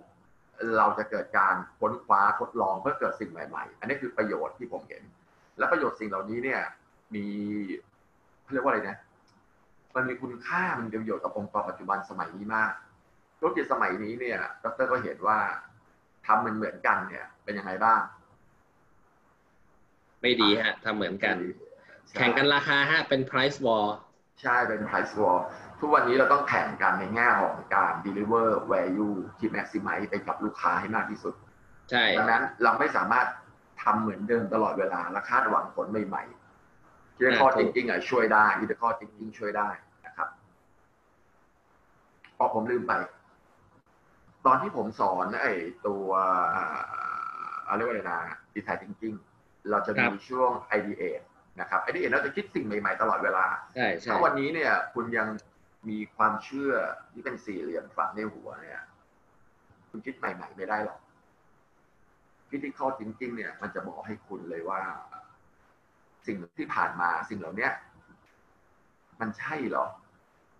[0.78, 5.02] เราจะเกิดการค้นคว้าทดลองเพื่อเกิดสิ่งใหม่ ๆ อันนี้คือประโยชน์ที่ผมเห็น
[5.58, 6.60] และประโยชน์สิ่งเหล่านี้เนี่ย
[7.14, 7.26] มี
[8.42, 8.96] เขาเรียกว่าอะไรนะ
[9.94, 12.72] มันมีคุณค่ามันมีประโยชน์กับองค์กรปัจจุบันสมัยนี้มาก
[13.38, 15.38] ธุรกิจสมัยนี้เนี่ยดรก็เห็นว่า
[16.26, 18.00] ทำเหมือนเหมือนกันเนี่ย เป็นยังไงบ้าง
[20.22, 21.36] ไม่ดีฮะทำเหมือนกัน
[22.08, 23.86] ใช่แข่งกันราคาฮะเป็น price war
[24.42, 25.36] ใช่เป็น price war
[25.80, 31.34] ทุกวันนี้เราต้องแข่งกันในแง่ของการ deliver value ที่ maximize ไปกับลูกค้าให้มากที่สุด
[31.90, 33.26] ใช่ดังนั้นเราไม่สามารถ
[33.82, 36.39] ทำเหมือนเดิมตลอดเวลาและคาดหวังผลใหม่ๆ
[37.20, 39.68] ที่ข้อจริงๆอะช่วยได้ที่ข้อจริงๆช่วยได้
[40.06, 40.28] นะครับ
[42.36, 42.92] พอผมลืมไป
[44.46, 45.52] ตอนที่ผมสอนไอ้
[45.86, 46.06] ตัว
[47.68, 48.20] อะไรยกว่าอะไรนะ
[48.54, 49.16] design thinking
[49.70, 51.24] เราจะมีช่วง ideate
[51.60, 55.28] นะครับ ideate เราจะคิดสิ่งใหม่ๆตลอดเวลาใช่ใช่ถ้าวันนี้เนี่ย คุณยัง
[55.88, 56.72] มีความเชื่อ
[57.12, 58.80] ที่เป็นสี่เหลี่ยมฝังในหัวเนี่ย
[59.90, 61.00] คุณคิดใหม่ ๆ ไม่ได้หรอก
[62.50, 64.80] พิธีข้อจริง ๆ เนี่ย มันจะบอกให้คุณเลยว่า
[66.26, 67.68] สิ่งที่ผ่านมาสิ่งเหล่านี้
[69.20, 69.86] มันใช่หรอ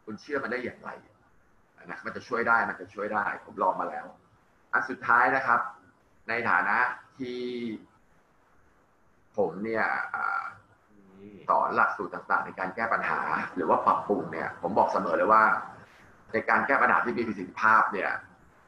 [0.05, 0.91] คุณเชื่อมันได้อย่างไร
[1.91, 4.07] นะมันจะช่วยได้มันจะช่วยได้ ผมลองมาแล้ว
[4.73, 5.61] อันสุดท้ายนะครับ
[6.29, 6.79] ในฐานะ
[7.19, 7.41] ที่
[9.37, 10.43] ผมเนี่ยอ่า
[11.49, 13.21] สอนหลักสูตรต่างๆ ในการแก้ปัญหา
[13.55, 15.43] หรือว่าปรับปรุงเนี่ย ผมบอกเสมอเลยว่า
[16.33, 18.11] ในการแก้ปัญหาที่มีประสิทธิภาพเนี่ย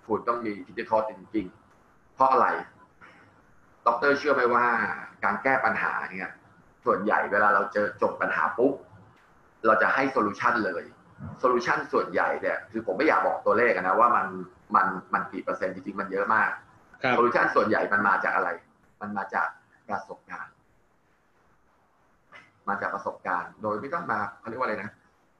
[0.06, 2.46] คุณต้องมี critical thinking เพราะอะไร
[3.86, 4.66] ดรเชื่อไหมว่า
[5.24, 6.28] การแก้ปัญหาเนี่ย
[6.84, 8.74] ส่วนใหญ่เวลาเราเจอโจทย์ปัญหาปุ๊บ
[9.66, 10.84] เราจะให้ solution เลย
[11.38, 14.26] solution ส่วนใหญ่เนี่ยคือผมไม่อยากบอกตัวเลขนะว่ามัน
[14.74, 16.50] มันมันกี่เปอร์เซ็นต์จริงๆมันเยอะมาก
[17.02, 18.48] ครับ solution ส่วนใหญ่มันมาจากอะไร
[19.00, 19.48] มันมาจาก
[19.88, 20.54] ประสบการณ์
[22.68, 24.90] มาจากประสบการณ์ โดยไม่ต้องมาเขาเรียกว่าอะไรนะ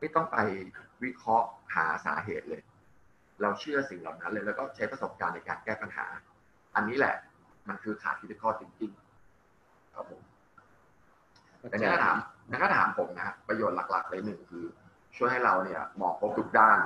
[0.01, 0.37] ไม่ต้องไป
[1.03, 2.63] วิเคราะห์หาสาเหตุเลย
[3.43, 6.07] เราเชื่อสิ่งเหล่านั้นเลย แล้วก็ใช้ประสบการณ์ในการแก้ปัญหา
[6.75, 7.15] อันนี้แหละ
[7.69, 10.23] มันคือขาดคิดข้อจริงๆครับผม
[11.71, 12.17] แต่ถ้าถาม
[12.61, 14.65] ถ้าถามผมนะประโยชน์หลักๆเลยหนึ่งคือ
[15.17, 16.79] ช่วยให้เราเนี่ยมองครบทุกด้าน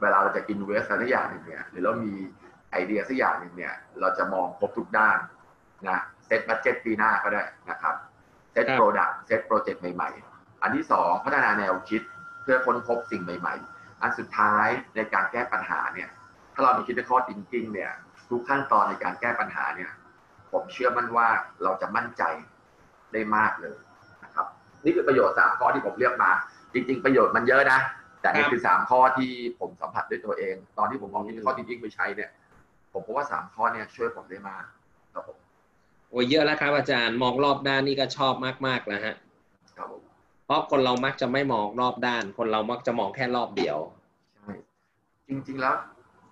[0.00, 2.12] เวลาเราจะอินเวสต์อะไรสักอย่างหนึ่งเนี่ยหรือเรามี
[2.70, 5.18] ไอเดียสักอย่างหนึ่งเนี่ย เราจะมองครบทุกด้าน
[5.88, 7.94] นะ set budget ปีหน้าก็ได้นะครับ
[8.52, 12.02] เซตครับ product set project ใหม่ๆ อันที่สองพัฒนาแนวคิด
[12.42, 16.08] เพื่อค้นพบสิ่งใหม่ ๆ อันสุดท้ายในการแก้ปัญหาเนี่ย
[16.54, 17.92] ถ้าเรามี critical thinking เนี่ย
[18.30, 19.90] ทุกขั้นตอนในการแก้ปัญหาเนี่ย
[20.52, 21.28] ผมเชื่อมั่นว่า
[21.62, 22.22] เราจะมั่นใจ
[23.12, 23.76] ได้มากเลย
[24.86, 26.30] นะครับนี่คือประโยชน์สามข้อที่ผมเลือกมา
[26.74, 27.80] จริง ๆ ประโยชน์มันเยอะนะ
[28.20, 32.30] แต่นี่ครับคือสามข้อที่ผมสัมผัสด้วยตัวเอง ตอนที่ผมมองคิดข้อจริงๆไปใช้เนี่ย
[32.92, 34.64] ผมพบว่าสามข้อเนี่ยช่วยผมได้มาก
[35.14, 35.36] ครับผม
[36.10, 38.34] โอ้ยเยอะแล้วครับ อาจารย์มองรอบด้านนี่ก็ชอบ
[38.66, 39.16] มากๆแล้วฮะ
[39.76, 40.02] ครับผม
[40.46, 43.78] เพราะคนเรามักจะไม่มองรอบด้าน คนเรามักจะมองแค่รอบเดียว
[44.34, 44.52] ใช่
[45.28, 45.74] จริง ๆแล้ว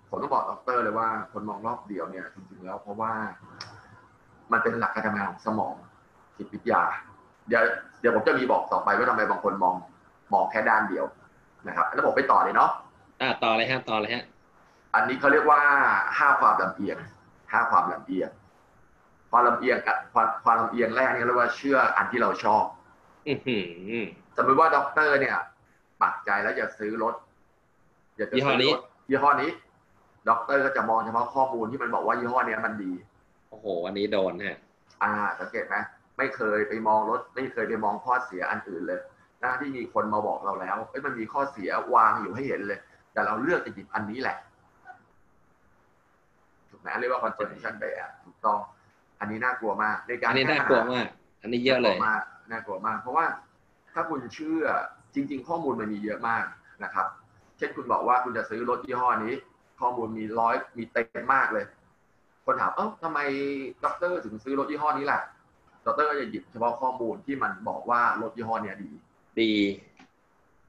[0.09, 3.13] ผมต้องบอกดรเลยว่า คนมองรอบเดียวเนี่ย จริง ๆ แล้วเพราะว่า
[4.51, 5.75] มันเป็นหลักการทำงานของสมอง
[6.37, 6.83] จิตวิทยา
[7.47, 7.63] เดี๋ยว
[7.94, 9.75] เดี๋ยวผมจะมีบอกต่อไปว่าทำไมบางคนมอง
[10.33, 11.05] มองแค่ด้านเดียว
[11.67, 12.69] นะครับแล้วผมไปต่อเลยเนาะ
[13.21, 14.23] อ่าต่อเลยฮะต่อเลยฮะ
[14.95, 15.59] อันนี้เขาเรียกว่า
[16.17, 16.97] ห้าความลำเอียง
[17.51, 18.29] ห้าความลำเอียง
[19.31, 22.63] ความลำเอียงกับความความลำเอียงแรกนี่เรียกว่าเชื่ออันที่เราชอบ
[23.27, 23.57] อือหื
[24.01, 24.03] อ
[24.37, 25.37] สมมติว่าด็อกเตอร์เนี่ย
[26.01, 27.15] ปักใจแล้วจะซื้อรถ
[28.17, 29.49] อยากจะยี่ห้อนี้ซื้รถยี่ห้อนี้
[30.29, 32.91] ด็อกเตอร์ก็จะมองเฉพาะข้อมูลที่มันบอกว่ายี่ห้อเนี้ยมันดี
[33.49, 34.57] โอ้โหวันนี้โดนฮะ
[35.03, 35.75] อ่า สังเกตไหม
[36.17, 38.99] ไม่เคยไปมองรถ ไม่เคยไปมองข้อเสียอันอื่นเลย
[39.41, 42.79] หน้าที่มีคนมาบอกเราแล้วเอ้ยมันมีข้อเสียวางอยู่ให้เห็นเลย
[43.13, 44.37] แต่เราเลือกจะหยิบอันนี้แหละ
[46.69, 48.59] ถูกไหมเรียกว่า confirmation bias ถูกต้อง
[49.19, 51.07] อันนี้น่ากลัวมาก ในการอันนี้แก้น่าปัญกลัวหมาก
[51.41, 53.25] อันนี้เยอะเลยน่ากลัวมากน่ากลัวมาก เพราะว่า
[53.93, 54.63] ถ้าคุณเชื่อ
[55.13, 56.43] จริง ๆ ข้อมูลมันมีเยอะมาก
[56.83, 57.07] นะครับ
[57.57, 59.33] เช่นคุณบอกว่าคุณจะซื้อรถยี่ห้อนี้
[59.81, 61.65] ข้อมูลมีร้อยมีเต็มมากเลย
[62.45, 63.19] คนถามเอ้าทำไม
[63.85, 65.19] ด็อกเตอร์ถึงซื้อรถยี่ห้อนี้ล่ะ
[65.85, 68.91] ด็อกเตอร์ก็จะหยิบเฉพาะข้อมูลที่มันบอกว่ารถยี่ห้อเนี้ยดี
[69.39, 69.51] ดี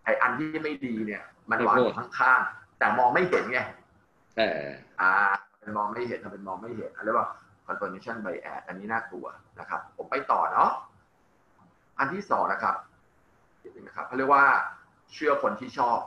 [0.05, 3.61] ไอ้อันที่ไม่ดีเนี่ย มันไม่วางพูอดยู่ข้างๆแต่มองไม่เห็นไง
[4.39, 4.63] เออ
[5.01, 5.13] อ่า
[5.59, 7.29] เป็นมองไม่เห็นทำเป็นมองไม่เห็นเรียกว่า
[7.67, 9.27] confirmation bias อันนี้น่ากลัว
[9.61, 10.71] นะครับ ผมไปต่อเนาะ
[11.99, 12.75] อันที่สองนะครับ
[13.61, 14.45] เห็นไหมนะครับเขาเรียกว่า
[15.13, 15.99] เชื่อคนที่ชอบ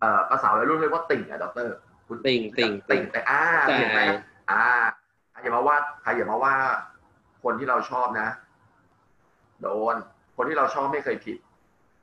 [0.00, 1.76] เอ่อภาษาวัยรุ่นเรียกว่าติ่งอะด็อกเตอร์
[2.08, 4.02] คุณติ่งติ่งติ่ติ่งงแต่อ่าใช่เห็นไหม
[4.50, 4.64] อ่า
[5.30, 6.54] ใครอย่ามาว่าใครอย่ามาว่า
[7.46, 8.28] คนที่เราชอบนะ
[9.62, 9.96] โดน
[10.36, 11.38] คนที่เราชอบไม่เคยผิด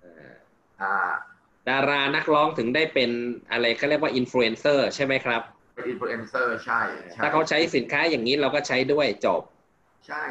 [0.02, 0.34] เออ
[0.82, 1.12] อ่า
[1.70, 3.12] ดารานักร้องถึงได้เป็น
[3.52, 5.42] อะไรเขาเรียกว่าอินฟลูเอนเซอร์ใช่ไหมครับ
[5.76, 9.42] เป็น influen cer ใช่ใช่ถ้าเขาใช้สินค้าอย่างนี้เราก็ใช้ด้วยจบ
[10.08, 10.22] ใช่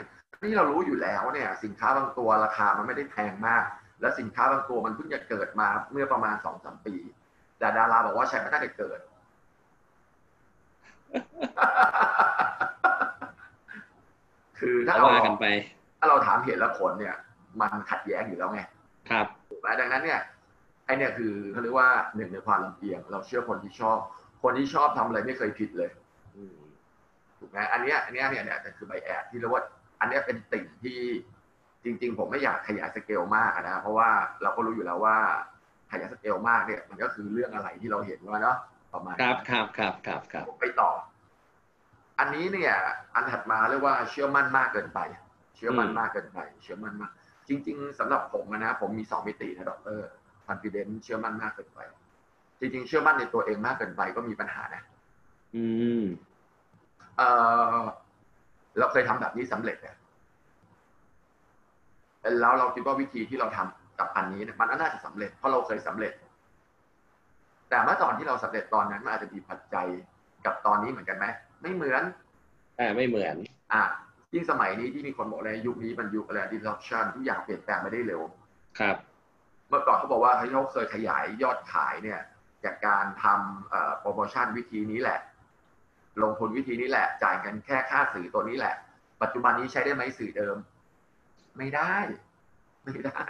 [0.43, 3.65] นี่เรารู้อยู่แล้วเนี่ย สินค้าบางตัวราคามันไม่ได้แพงมาก
[4.01, 6.95] แล้วสินค้าบางตัวมันเพิ่งจะเกิดมาเมื่อประมาณสองสามปี
[7.59, 9.01] แต่ดาราบอกว่าใช้มาตั้งแต่เกิด
[14.63, 15.47] คือถ้าเอาเราว่ากันไป
[15.99, 17.17] ถ้าเราถามเหตุและผลเนี่ย
[17.61, 18.61] มันขัดแย้งอยู่แล้วไง
[19.11, 20.21] ครับถูกไหมดังนั้นเนี่ย
[20.87, 23.99] ไอเนี่ยคือเขาเรียกว่าหนึ่งในความลำเอียง เราเชื่อคนที่ชอบ
[24.43, 25.91] คนที่ชอบทำอะไรไม่เคยผิดเลย
[26.37, 26.57] อืม
[27.39, 29.63] ถูกไหมอันเนี้ยอันเนี้ยเนี่ยเนี่ยคือ bias ที่เรียกว่า
[30.01, 31.01] อันเนี้ยเป็นติ่งที่
[31.85, 34.09] จริง ๆ ผมไม่อยากขยายสเกลมากอะนะเพราะว่า
[34.43, 35.17] เราก็รู้อยู่แล้วว่า
[35.91, 38.57] ขยายสเกลมากเนี่ย มันก็คือเรื่องอะไรที่เราเห็นว่าเนาะ
[38.93, 40.91] ประมาณคนั้นรับครับครับครับครับผมไปต่อ
[42.23, 42.75] อันนี้เนี่ย
[43.15, 45.01] อันถัดมาเรียกว่าเชื่อมั่นมากเกินไป
[45.57, 47.11] เชื่อมั่นมากเกินไป เชื่อมั่นมาก
[47.49, 49.99] จริง ๆสำหรับผมอะนะ ผมมีสองมิตินะดร
[50.47, 51.79] confidence เชื่อมั่นมากเกินไป
[52.61, 54.83] จริง ๆ เชื่อมั่นในตัวเองมากเกินไปก็มีปัญหานะ
[55.55, 55.65] อื
[56.03, 56.05] ม
[57.17, 57.23] เอ
[57.79, 57.83] อ
[58.79, 59.97] เราเคยทำแบบนี้สำเร็จเนี่ย
[62.41, 66.13] แล้วเราคิดว่าวิธีที่เราทำกับอันนี้เนี่ยมันน่าจะสำเร็จเพราะเราเคยสำเร็จ
[67.69, 69.87] แต่เมื่อตอนที่เราสำเร็จตอนนั้นมันอาจจะมีปัจจัย
[70.47, 71.27] กับตอนนี้เหมือนกันไหม
[71.63, 72.03] ไม่เหมือน
[72.81, 73.35] อ่าไม่เหมือน
[73.73, 73.85] อะ
[74.35, 78.23] ยิ่งสมัยนี้ที่มีคนบอกเลยยุคนี้มันยุคอะไร disruption ทุกอย่างเปลี่ยนแปลงไม่ได้เร็ว
[78.79, 78.97] ครับ
[79.69, 82.21] เมื่อก่อนเขาบอกว่าเฮ้ยเขาเคยขยายยอดขายเนี่ย
[82.65, 85.19] จากการทำเอ่อโปรโมชั่นวิธีนี้แหละ
[86.23, 88.75] ลงทุนวิธีนี้แหละ จ่ายกันแค่ค่าสื่อตัวนี้แหละ
[89.23, 90.57] ปัจจุบันนี้ใช้ได้ไหมสื่อเดิม
[91.59, 91.95] ไม่ได้
[92.85, 93.23] ไม่ได้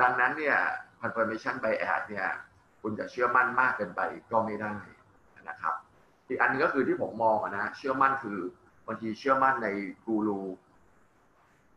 [0.00, 0.56] ดังนั้นเนี่ย
[1.00, 2.26] confirmation bias เนี่ย
[2.82, 4.00] คุณจะเชื่อมั่นมากเกินไป
[4.32, 4.74] ก็ไม่ได้
[5.48, 5.74] นะครับ
[6.32, 8.38] อีกอันหนึงก็คือที่ผมมองอะนะเชื่อมั่นคือ
[8.86, 9.68] บางทีเชื่อมั่นใน
[10.06, 10.40] กูรู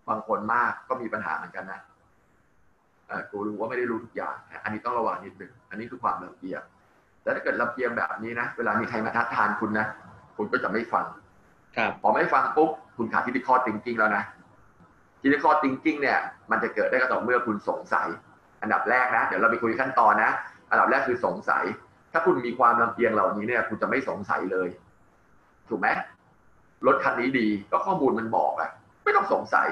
[0.09, 1.81] บางคนมากก็มีปัญหาเหมือนกันนะ
[3.07, 6.63] เออกูรู้ว่าไม่ได้รู้ทุกอย่าง อันนี้ต้องระวังนิดหนึ่ง อันนี้คือความลำเอียง
[7.23, 9.87] แล้วถ้าเกิดลำเอียงแบบนี้นะ เวลามีใครมาทัดทานคุณนะ
[10.37, 11.05] คุณก็จะไม่ฟัง
[11.77, 14.23] ครับ พอไม่ฟังปุ๊บ คุณขาดทิฏฐิข้อ thinking แล้วนะ
[15.21, 16.19] ทิฏฐิข้อ thinking เนี่ย
[16.51, 18.07] มันจะเกิดได้ก็ต่อเมื่อคุณสงสัย
[18.61, 20.31] อันดับแรกนะ เดี๋ยวเราไปคุยขั้นตอนนะ
[20.71, 21.63] อันดับแรกคือสงสัย
[22.17, 24.67] ถ้าคุณมีความลำเอียงเหล่านี้เนี่ย คุณจะไม่สงสัยเลย
[25.69, 25.87] ถูกไหม
[26.85, 28.69] รถคันนี้ดีก็ข้อมูลมันบอกอะ
[29.03, 29.67] ไม่ต้องสงสัย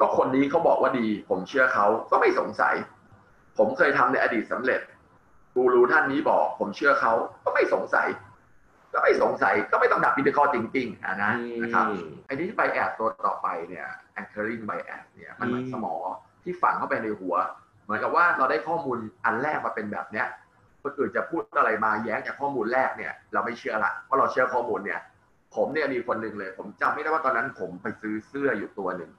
[0.00, 2.74] ก็คนนี้เขาบอกว่าดี ผมเชื่อเขาก็ไม่สงสัย
[3.58, 4.80] ผมเคยทำในอดีตสำเร็จ
[5.54, 7.12] กูรู้ท่านนี้บอก ผมเชื่อเขา
[7.44, 8.08] ก็ไม่สงสัย
[8.94, 11.86] ก็ไม่สงสัยก็ไม่ต้องดับ critical thinking อะนะนะครับ
[12.26, 13.86] ไอ้ที่ bias ตัวต่อไปเนี่ย
[14.18, 16.00] anchoring bias เนี่ยมันเหมือนสมอง
[16.42, 17.34] ที่ฝังเข้าไปในหัว
[17.84, 20.26] เหมือนกับว่าเราได้ข้อมูลอันแรกมาเป็นแบบเนี้ย
[20.84, 25.00] คนอื่นจะพูดอะไรมาแย้งจากข้อมูลแรกเนี่ย เราไม่เชื่อละเพราะเราเชื่อข้อมูลเนี่ย
[25.54, 29.10] ผมเนี่ยมีคนหนึ่งเลย ผมจำไม่ได้ว่าตอนนั้นผมไปซื้อเสื้ออยู่ตัวหนึ่ง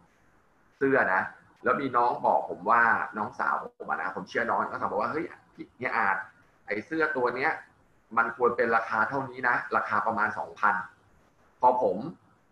[0.78, 1.22] เสื้อนะ
[1.64, 2.82] แล้วมีน้องบอกผมว่า
[3.18, 5.26] น้องสาวผมนะผมเชื่อน้องก็ถามบอกว่าเฮ้ย
[5.56, 6.18] พี่เนี่ยอาจ
[6.68, 7.52] ไอ้เสื้อตัวเนี้ย
[8.18, 10.76] มันควรเป็นราคาเท่านี้นะราคาประมาณสองพัน
[11.62, 11.98] พอผม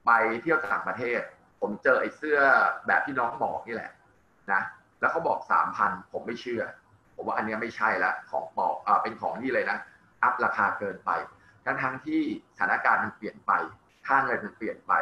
[0.05, 1.21] ไปเที่ยวต่างประเทศ
[1.61, 2.37] ผมเจอไอ้เสื้อ
[2.87, 3.91] แบบที่น้องบอกนี่แหละ
[4.51, 4.61] นะ
[4.99, 6.63] แล้วเขาบอกสามพันผมไม่เชื่อ
[7.15, 9.77] ผมว่าอันนี้ไม่ใช่ละของปอกอ่าเป็นของที่เลยนะ
[10.23, 11.11] อัพราคาเกินไป
[11.65, 12.21] ทั้งทั้งที่
[12.57, 13.51] สถานการณ์มันเปลี่ยนไป
[14.07, 14.93] ค่าเงินมันเปลี่ยนไป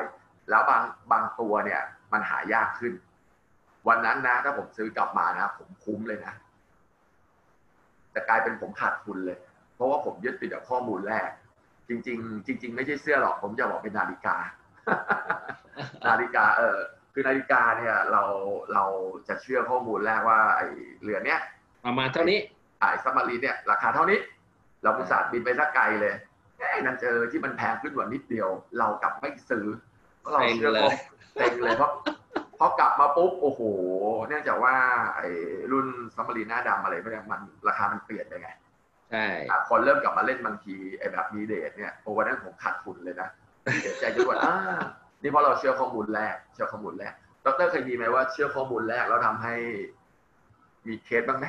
[0.50, 1.82] แล้วบางบางตัวเนี่ย
[2.14, 2.94] มันหายากขึ้น
[3.88, 6.34] วันนั้นนะ ถ้าผมซื้อกลับมานะ ผมคุ้มเลยนะ
[8.12, 9.38] แต่กลายเป็นผมขาดทุนเลย
[9.76, 11.30] เพราะว่าผมยึดติดกับข้อมูลแรก
[11.90, 14.38] จริง ๆ จริง ๆ ไม่ใช่เสื้อหรอก ผมจะบอกเป็นนาฬิกา
[16.08, 16.78] นาฬิกา เออ
[17.14, 18.24] คือนาฬิกาเนี่ย เรา
[18.74, 18.86] เรา
[19.28, 20.68] จะเชื่อข้อมูลแรกว่าไอ้
[21.04, 21.40] เรือนเนี้ย
[21.86, 22.40] ประมาณเท่านี้
[22.80, 24.20] ไอ้ซัมมารีเนี่ยราคาเท่านี้
[24.84, 26.16] เราอุตส่าห์บินไปสักไกลเลย
[26.72, 29.66] ไอ้นั่นเจอที่มันแพงขึ้นกว่านิดเดียว เรากลับไม่ซื้อ
[30.20, 30.96] เพราะเราเชื่อเซ็งเลย
[31.36, 31.92] เต็งเลยเพราะ
[32.60, 33.62] พอกลับมาปุ๊บโอ้โห
[34.28, 34.76] เนื่องจากว่า
[35.16, 35.30] ไอ้
[35.72, 38.50] รุ่นซัมมารีหน้าดำอะไรพวกเนี้ยมันราคามันเปลี่ยนไปไง
[39.12, 43.30] ใช่อะคนเริ่มกลับมาเล่นบางทีไอ้แบบมีเดทเนี่ยโอ้วันนั้นผมขาดทุนเลยนะ
[43.82, 44.56] เสียใจจนว่าอ่า
[45.22, 47.14] นี่เพราะเราเชื่อข้อมูลแรก เชื่อข้อมูลแรก
[47.46, 49.54] ดรเคยมีไหมว่าเชื่อข้อมูลแรกแล้วทำให้
[50.88, 51.46] มีเคสบ้างไหม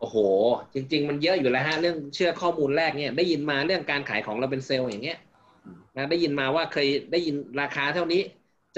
[0.00, 0.16] โอ้โห
[0.74, 5.18] จริง ๆ มันเยอะอยู่แล้วฮะเรื่องเชื่อข้อมูลแรกเนี่ยได้ยินมาเรื่องการขายของเราเป็นเซลล์อย่างเงี้ย
[5.96, 8.22] นะได้ยินมาว่าเคยได้ยินราคาเท่านี้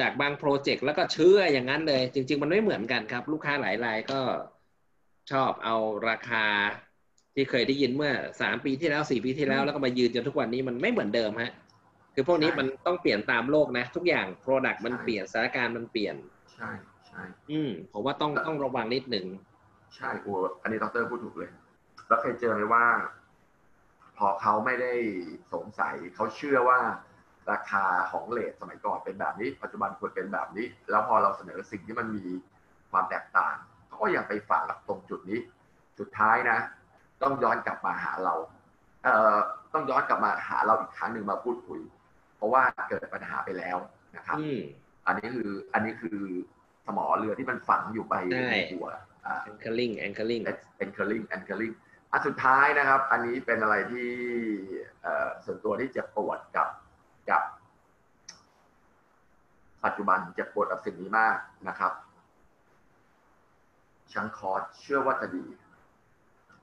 [0.00, 4.20] จากบางโปรเจกต์แล้วก็เชื่ออย่างนั้นเลย จริง ๆ มันไม่เหมือนกันครับ ลูกค้าหลายรายก็
[5.30, 5.76] ชอบเอา
[6.09, 6.46] ราคา
[7.35, 11.52] ที่เคยได้ยินเมื่อสามปีที่แล้วสี่ปีที่แล้วแล้วก็มายืนจนทุกวันนี้มันไม่เหมือนเดิมฮะ
[12.14, 16.14] คือพวกนี้มันต้องเปลี่ยนตามโลกนะ ทุกอย่าง Product มันเปลี่ยนสถานการณ์มันเปลี่ยน
[16.54, 16.70] ใช่
[17.09, 19.26] ใช่อืมผมว่าต้องต้องระวังนิดหนึ่ง
[19.96, 21.50] ใช่โอ้อันนี้ดรพูดถูกเลย
[22.09, 22.85] แล้วเคยเจอไหมว่า
[24.18, 24.92] พอเขาไม่ได้
[25.53, 26.81] สงสัยเขาเชื่อว่า
[27.50, 32.24] ราคาของเลทสมัยก่อนเป็นแบบนี้ ปัจจุบันควรเป็นแบบนี้ แล้วพอเราเสนอสิ่งที่มันมี
[32.90, 33.55] ความแตกต่าง
[33.87, 35.40] เขาก็ยังไปฝังหลักตรงจุดนี้
[35.98, 36.59] สุดท้ายนะ
[37.22, 38.35] ต้องย้อนกลับมาหาเรา
[39.05, 39.38] เอ่อ
[39.74, 41.81] ต้องย้อนกลับมาหาเราอีกครั้งหนึ่งมาพูดคุย
[42.37, 43.79] เพราะว่าเกิดปัญหาไปแล้ว
[44.16, 44.61] นะครับอืม
[45.07, 46.18] อันนี้คืออันนี้คือ
[46.87, 49.00] สมอเรือที่มันฝังอยู่ไปใช่ในหัวอ่า
[49.48, 50.42] anchoring anchoring
[50.83, 51.74] anchoring anchoring
[52.12, 54.09] อันสุดท้ายนะครับ อันนี้เป็นอะไรที่
[55.44, 56.68] ส่วนตัวที่เจ็บปวดกับ
[57.30, 57.42] กับ
[59.85, 61.37] ปัจจุบันเจ็บปวดกับสิ่งนี้มาก
[61.68, 61.92] นะครับ
[64.12, 65.44] ชังคอร์สเชื่อว่าจะดี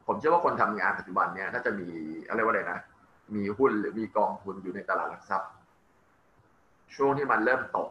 [0.07, 1.89] ผมเชื่อว่าคนทำงานปัจจุบันเนี่ยถ้าจะมี
[2.29, 2.79] อะไรว่าอะไรนะ
[3.35, 5.51] มีหุ้นหรือมีกองทุนอยู่ในตลาดหลักทรัพย์
[6.95, 7.89] ช่วงที่มันเริ่มตก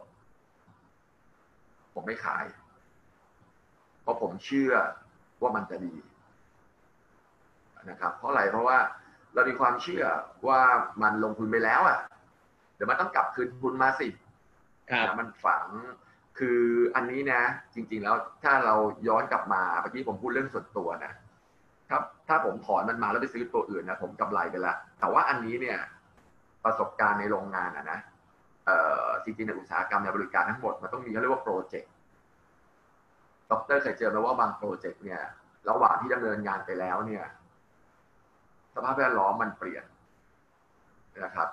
[1.95, 2.45] ผมไม่ขาย
[4.07, 4.73] เพราะผมเชื่อ
[5.43, 5.95] ว่ามันจะดี
[7.91, 8.79] นะครับ เพราะอะไรเพราะว่า
[9.35, 10.05] เรามีความเชื่อ
[10.49, 10.61] ว่า
[11.03, 11.99] มันลงทุนไปแล้วอะ
[12.75, 14.09] เดี๋ยวมันต้องกลับคืนทุนมาสิ
[14.91, 15.67] ครับนะมันฝัง
[16.39, 16.61] คือ
[16.95, 17.43] อันนี้นะ
[17.75, 18.75] จริง ๆ แล้วถ้าเรา
[19.09, 21.13] ย้อนกลับมาเมื่อกี้ผมพูดเรื่องส่วนตัวนะ
[21.91, 25.79] ครับ ถ้าผมถอนมันมาแล้วไปซื้อตัวอื่นนะผมกำไรไปละแต่ว่าอันนี้เนี่ย
[26.65, 27.99] ประสบการณ์ในโรงงานอะนะ
[28.67, 31.93] เอ่อจริงๆในอุตสาหกรรมในบริการทั้งหมดมันต้องมีเขาเรียกว่าโปรเจกต์
[33.51, 35.23] ดรเคยเจอไหมว่าบางโปรเจกต์เนี่ย
[35.69, 37.25] ระหว่างที่ดำเนินงานไปแล้วเนี่ย
[38.75, 39.85] สภาพแวดล้อมมันเปลี่ยน
[41.25, 41.49] นะครับ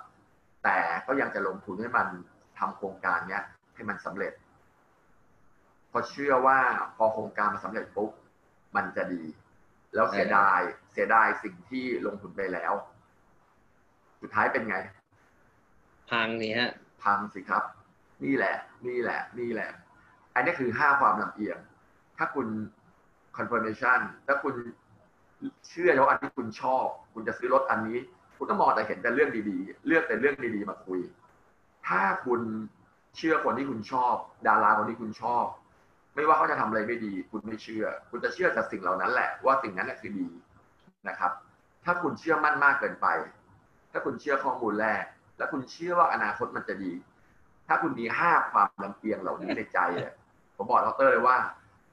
[0.64, 2.06] แต่ก็ยังจะลงทุนให้มัน
[2.58, 3.42] ทำโครงการเนี้ย
[3.74, 4.32] ให้มันสำเร็จ
[5.88, 6.58] เพราะเชื่อว่า
[6.96, 8.10] พอโครงการมันสำเร็จปุ๊บ
[8.76, 9.24] มันจะดี
[9.94, 10.60] แล้วเสียดาย
[10.92, 12.72] เสียดายสิ่งที่ลงทุนไปแล้ว
[14.20, 14.76] สุดท้ายเป็นไง
[16.10, 17.64] พังนี่ฮะพังสิครับ
[18.24, 19.70] นี่แหละ นี่แหละ นี่แหละ
[20.34, 21.58] อันนี้คือห้าความลำเอียง
[22.18, 22.46] ถ้าคุณ
[23.36, 24.54] confirmation ถ้าคุณ
[25.68, 27.98] เชื่อว่าอันที่คุณชอบ คุณจะซื้อรถอันนี้
[28.36, 31.00] คุณต้องมองแต่เห็นแต่เรื่องดีๆ เลือกแต่เรื่องดีๆมาคุย
[31.88, 32.40] ถ้าคุณ
[33.16, 34.14] เชื่อคนที่คุณชอบ
[34.46, 35.44] ดาราคนที่คุณชอบ
[36.14, 40.28] ไม่ว่าเขาจะทำอะไรไม่ดี คุณไม่เชื่อ คุณจะเชื่อแต่สิ่งเหล่านั้นแหละว่าสิ่งนั้นคือดี
[41.08, 41.32] นะครับ
[41.84, 43.06] ถ้าคุณเชื่อมั่นมากเกินไป
[43.92, 45.04] ถ้าคุณเชื่อข้อมูลแรก
[45.38, 46.92] และคุณเชื่อว่าอนาคตมันจะดี
[47.68, 49.78] ถ้าคุณมีห้าความลำเอียงเหล่านี้ในใจ
[50.56, 51.36] ผมบอกดรเลยว่า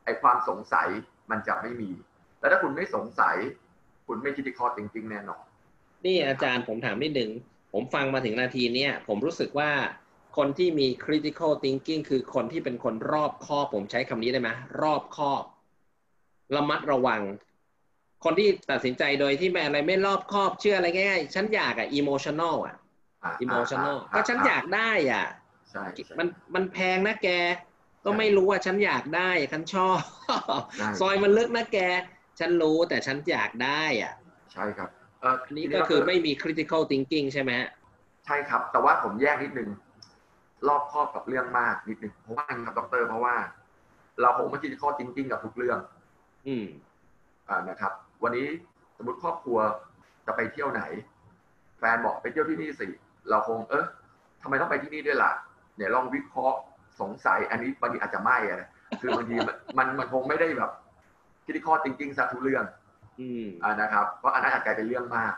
[0.04, 0.88] ไอ้ความสงสัย
[1.32, 1.92] มันจะไม่มี
[2.40, 3.36] แล้วถ้าคุณไม่สงสัย
[4.08, 5.44] คุณไม่คิดข้อจริงๆแน่นอน
[6.06, 7.32] นี่อาจารย์ผมถามนิดนึง
[7.74, 9.72] ผมฟังมาถึงนาทีเนี้ยผมรู้สึกว่า
[10.38, 14.50] คนที่มี critical thinking คือคนที่เป็นคนรอบคอบผมใช้คำนี้ได้ไหม
[14.82, 15.44] รอบคอบ
[16.56, 17.22] ระมัดระวัง
[18.24, 22.76] คนที่ตัดสินใจโดยที่ไม่อะไรไม่รอบคอบเชื่ออะไรง่ายๆฉันอยากอะ emotional อะ
[23.44, 25.26] emotional ก็ฉันอยากได้อะ
[25.72, 25.84] ใช่
[26.20, 27.30] มันมันแพงนะแก
[28.06, 30.00] ก็ไม่รู้ว่าฉันอยากได้ฉันชอบ
[31.00, 31.78] ซอยมันลึกนะแก
[32.40, 34.14] ฉันรู้แต่ฉันอยากได้อะ
[34.54, 34.90] ใช่ครับ
[35.22, 37.52] เอออันนี้ก็คือไม่มี critical thinking ใช่ไหม
[38.26, 39.70] ใช่ครับ แต่ว่าผมแยกนิดนึง
[40.68, 43.36] รอบครอบกับเรื่องมากนิดนึงเพราะว่าครับดรเพราะว่า
[44.22, 45.80] เราคงไม่คิดข้อจริงๆกับทุกเรื่อง
[46.48, 46.66] อืม
[47.50, 47.92] อ่านะครับ
[48.24, 48.48] วันนี้
[48.98, 49.58] สมมติครอบครัว
[50.26, 50.84] จะไปเที่ยวไหน
[51.80, 52.88] แฟนบอกไปเที่ยวที่นี่สิ
[53.30, 53.86] เราคงเออ
[54.42, 55.32] ทำไมต้องไปที่นี่ด้วยล่ะ
[55.78, 56.60] เนี่ยลองวิเคราะห์
[57.00, 58.70] สงสัยอันนี้บางทีอาจจะไม่อะ
[59.02, 59.36] คือบางที
[59.78, 60.72] มันมันคงไม่ได้แบบ
[61.46, 62.66] คิดข้อจริงๆสักทุกเรื่อง
[63.20, 65.34] อืมอ่านะครับเพราะอันนั้นอาจกลายเป็นเรื่องมาก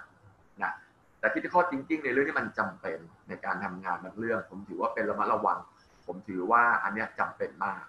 [0.63, 0.71] นะ
[1.19, 5.59] แต่ที่ข้อจริง ๆ ในเรื่องที่มันจำเป็นในการทำงานบางเรื่อง ผมถือว่าเป็นระมัดระวัง
[6.07, 7.83] ผมถือว่าอันเนี้ยจำเป็นมาก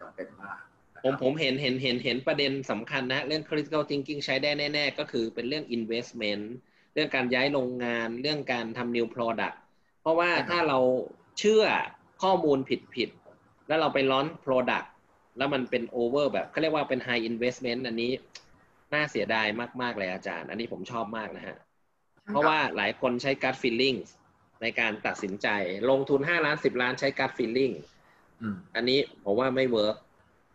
[0.00, 0.60] จำเป็นมาก
[0.94, 6.44] นะคผรับมผมเห็นเห็นเห็นเห็นประเด็นสำคัญนะเรื่อง critical thinking ใช้ได้แน่ ๆ ก็คือเป็นเรื่อง investment
[6.94, 9.56] เรื่องการย้ายโรงงาน เรื่องการทำ new product
[10.02, 10.78] เพราะว่าถ้าเรา
[11.38, 11.64] เชื่อ
[12.22, 14.86] ข้อมูลผิดผิดๆ แล้วเราไปร้อน product
[15.38, 18.12] แล้วมันเป็น over แบบเขาเรียกว่าเป็น high investment อันนี้
[18.94, 19.46] น่าเสียดาย
[19.82, 21.56] มาก ๆ เลยอาจารย์ อันนี้ผมชอบมากนะฮะ
[22.26, 23.98] เพราะว่าหลายคนใช้ gut feeling
[24.62, 25.48] ในการตัดสินใจ
[25.90, 27.74] ลงทุน5ล้าน10ล้านใช้ gut feeling
[28.42, 29.96] อืมอันนี้ผมว่าไม่เวิร์ก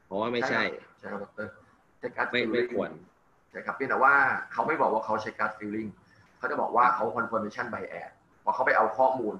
[0.09, 0.61] ผมว่าไม่ใช่
[0.99, 1.47] ใช่ครับดร
[1.99, 2.89] ใช้การไม่ไม่ควร
[3.51, 4.13] ใช่ครับเพียงแต่ว่า
[4.51, 5.89] เขาไม่บอกว่าเขาใช้การ feeling
[6.37, 8.09] เขาจะบอกว่าเขา confirmation bias
[8.43, 9.35] พอเขาไปเอาข้อมูล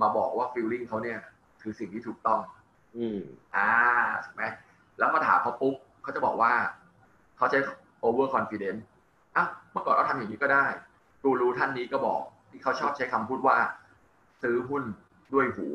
[0.00, 1.18] มาบอกว่า feeling เขาเนี่ย
[1.62, 2.40] คือสิ่งที่ถูกต้อง
[2.96, 3.20] อืม
[3.56, 3.68] อ่า
[4.24, 4.44] ถูกไหม
[4.98, 6.52] แล้วมาถามเขาปุ๊บเขาจะบอกว่า
[7.36, 7.58] เขาใช้
[8.04, 8.82] over confidence
[9.36, 10.66] อะเมื่อก่อนเราทำอย่างนี้ก็ได้
[11.22, 12.20] กูรู้ท่านนี้ก็บอก
[12.50, 13.56] ที่เขาชอบใช้คำพูดว่า
[14.42, 14.84] ซื้อหุ้น
[15.34, 15.66] ด้วยหู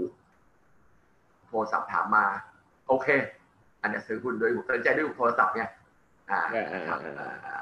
[1.48, 2.26] โทรศัพท์ถามมา
[2.88, 3.08] โอเค
[3.82, 5.70] อันเนี้ยซื้อหุ้นด้วยหูตัดสินใจด้วยโทรศัพท์เนี่ย
[6.32, 7.58] อ่าอ่าอ่าครับอ่าอ่า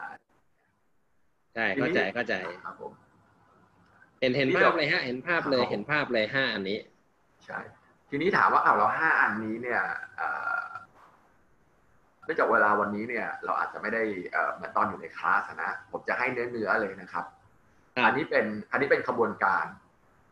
[1.55, 2.33] ใช่เข้าใจเข้าใจ
[2.65, 2.91] ครับผม
[4.21, 6.79] เห็นเห็นนี่ภาเดี๋พยวเลยฮะ เห็นภาพเลยครับผมเห็นภาพเลยห้าอันนี้
[7.45, 7.59] ใช่
[8.09, 9.81] ทีนี้ถามว่าอ้าวเราห้าอันนี้เนี่ย
[10.17, 10.27] เอ่
[10.61, 10.67] อ
[12.23, 17.25] เนื่องจากเวลาวันนี้เนี่ย เราอาจจะไม่ได้เอ่อเหมือนตอนอยู่ในคลาสอะนะผมจะให้เนื้อเนื้อๆเลยนะครับ
[17.95, 19.65] ครับ อันนี้เป็นอันนี้เป็นขบวนการ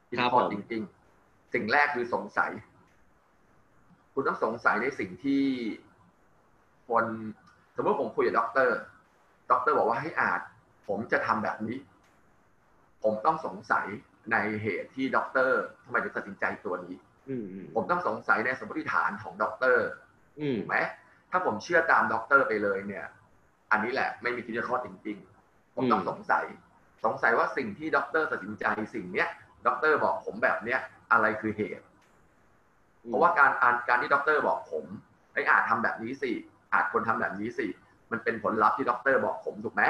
[0.08, 2.52] ที่ critical thinking สิ่งแรกคือสงสัย
[4.14, 5.44] คุณต้องสงสัยในสิ่งที่
[6.90, 7.06] คน
[7.76, 8.78] สมมติผมคุยกับด็อกเตอร์
[9.52, 10.42] ด็อกเตอร์บอกว่าให้อ่าน
[10.88, 11.78] ผมจะทำแบบนี้
[13.04, 13.86] ผมต้องสงสัย
[14.32, 17.13] ในเหตุที่ด็อกเตอร์ทำไมถึงตัดสินใจตัวนี้อืมอืม
[17.76, 19.88] ผมต้องสงสัยในสมมติฐานของด็อกเตอร์
[20.40, 20.78] อืมถูกไหม
[21.32, 23.06] ถ้าผมเชื่อตามด็อกเตอร์ไปเลยเนี่ย
[23.72, 26.46] อันนี้แหละไม่มี critical thinking ผมต้องสงสัย
[27.06, 29.28] สงสัยว่าสิ่งที่ด็อกเตอร์ตัดสินใจสิ่งเนี้ย
[29.68, 30.80] ด็อกเตอร์บอกผมแบบเนี้ย
[31.12, 31.86] อะไรคือเหตุ
[33.06, 34.86] เพราะว่าการอ่านการที่ด็อกเตอร์บอกผม
[35.34, 36.32] ไอ้อาจทำแบบนี้สิ
[36.74, 37.68] อาจควรทำแบบนี้สิ
[38.12, 39.84] มันเป็นผลลัพธ์ที่ด็อกเตอร์บอกผมถูกไหม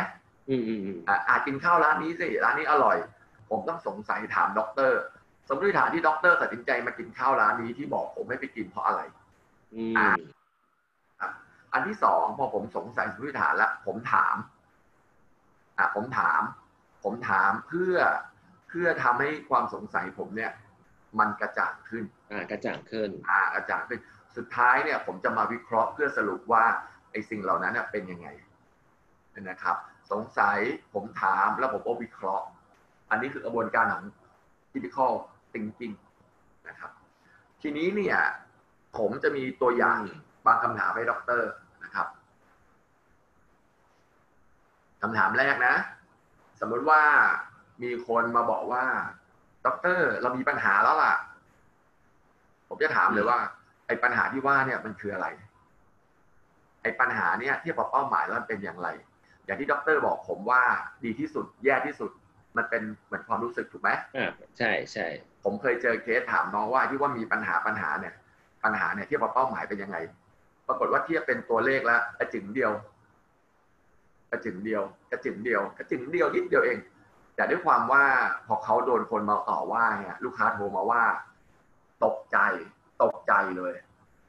[0.49, 2.97] อืมอืมอืมอะอาจกินข้าวร้านนี้สิร้านนี้อร่อย
[3.49, 4.99] ผมต้องสงสัยถามด็อกเตอร์
[5.47, 9.01] สมมติฐานที่ด็อกเตอร์ตัดสินใจมากินข้าวร้านนี้ที่บอกผมให้ไปกินเพราะอะไร
[9.75, 10.15] อืม
[11.73, 14.35] อันที่สองพอผมสงสัยสมมติฐานแล้วผมถาม
[15.77, 16.41] อะผมถาม
[17.03, 17.95] ผมถามเพื่อ
[18.67, 20.51] เพื่อทำให้ความสงสัยผมเนี่ย
[21.19, 23.99] มันกระจ่างขึ้น อ่ากระจ่างขึ้น อ่ากระจ่างขึ้น
[24.37, 26.65] สุดท้ายเนี่ย ผมจะมาวิเคราะห์เพื่อสรุปว่า
[27.11, 28.27] ไอ้สิ่งเหล่านั้นน่ะเป็นยังไง
[29.49, 29.77] นะครับ
[30.11, 30.57] สงสัย
[30.93, 32.45] ผมถามแล้วผมก็วิเคราะห์
[33.09, 34.03] อันนี้คือกระบวนการของ
[34.71, 35.11] critical
[35.53, 35.95] thinking
[36.67, 36.91] นะครับ
[37.61, 38.17] ทีนี้เนี่ย
[38.97, 39.99] ผมจะมีตัวอย่าง
[40.45, 41.49] บางคำถามให้ด็อกเตอร์
[41.83, 42.07] นะครับ
[45.01, 45.75] คำถามแรกนะ
[46.59, 47.01] สมมติว่า
[47.83, 48.83] มีคนมาบอกว่า
[49.65, 51.15] ด็อกเตอร์เรามีปัญหาแล้วล่ะ
[52.67, 53.37] ผมจะถามเลยว่า
[53.87, 55.27] ไอ้ปัญหาที่ว่าเนี่ยมันคืออะไร
[56.81, 58.89] ไอ้ปัญหาเนี่ยเทียบกับเป้าหมายแล้วมันเป็นอย่างไร
[59.45, 60.61] อย่างที่ด็อกเตอร์บอกผมว่า
[61.03, 62.11] ดีที่สุดแย่ที่สุด
[62.57, 65.07] มันเป็นเหมือนความรู้สึกถูกไหมอ่าใช่ใช่
[65.43, 68.13] ผมเคยเจอเคสถามน้องว่าที่ว่ามีปัญหาปัญหาเนี่ย
[68.63, 69.97] ปัญหาเนี่ยเทียบกับเป้าหมายเป็นยังไง
[70.67, 72.71] ปรากฏว่าเทียบเป็นตัวเลขแล้วกระจึงเดียว
[74.31, 76.77] กระจึงเดียวกระจึงเดียวกระจึงเดียวนิดเดียวเอง
[77.35, 78.03] แต่ด้วยความว่า
[78.47, 81.03] พอเขาโดนคนมาต่อว่าเนี่ยลูกค้าโทรมาว่า
[82.05, 82.37] ตกใจ
[83.03, 83.73] ตกใจเลย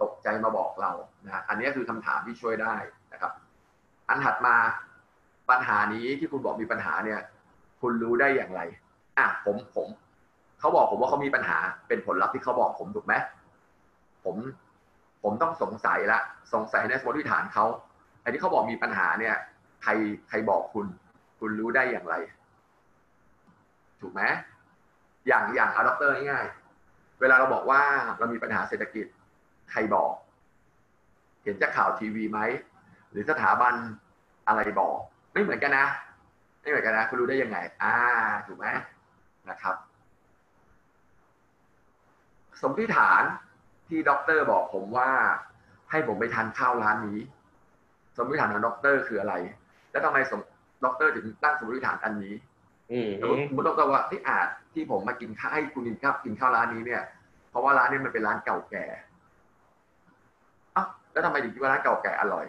[0.03, 0.93] ตกใจมาบอกเรา
[1.25, 2.75] นะอันนี้คือคำถามที่ช่วยได้
[3.13, 3.33] นะครับ
[4.09, 4.55] อันถัดมา
[5.51, 7.21] ปัญหานี้ที่คุณบอกมีปัญหาเนี่ย
[7.87, 8.61] คุณรู้ได้อย่างไร
[9.19, 9.89] อะผมผม
[10.61, 11.59] เขาบอกผมว่าเขามีปัญหา
[11.89, 13.15] เป็นผลลัพธ์ที่เขาบอกผมถูกไหม
[14.25, 14.37] ผม
[15.23, 16.21] ผมต้องสงสัยละ
[16.55, 17.65] สงสัยในสมมติฐานเขา
[18.21, 19.37] ไอ้ที่เขาบอกมีปัญหาเนี่ย
[19.83, 19.91] ใคร
[20.29, 20.87] ใครบอกคุณ
[21.41, 22.15] คุณรู้ได้อย่างไร
[24.01, 24.23] ถูกไหม
[25.27, 27.83] อย่างอย่างเอาด็อกเตอร์ง่ายๆเวลาเราบอกว่า
[28.19, 29.07] เรามีปัญหาเศรษฐกิจ
[29.71, 30.11] ใครบอก
[31.43, 32.41] เห็นจากข่าวทีวีไหม
[33.11, 33.75] หรือสถาบัน
[34.49, 34.97] อะไรบอก
[35.33, 35.87] ไม่เหมือนกันนะ
[36.65, 37.95] ไม่เหมือนกันนะคุณรู้ได้ยังไง อ่า
[38.47, 38.67] ถูกไหม
[39.51, 39.77] นะครับ
[42.61, 43.23] สมมติฐาน
[43.89, 45.11] ที่ด็อกเตอร์บอกผมว่า
[45.91, 47.19] ให้ผมไปทานข้าวร้านนี้
[48.17, 49.35] สมมติฐานของด็อกเตอร์คืออะไร
[49.91, 50.41] แล้วทำไมสม
[50.85, 52.35] ด็อกเตอร์ถึงตั้งสมมติฐานอันนี้
[52.93, 57.03] อืมสมมติสมมติด็อกเตอร์ว่าที่อาจที่ผมมากินข้าวให้คุณกินข้าวกินข้าวร้านนี้เนี่ย
[57.51, 58.85] เพราะว่าร้านนี้มันเป็นร้านเก่าแก่
[60.77, 62.45] อ้าวแล้วทำไมถึงคิดว่าร้านเก่าแก่อร่อย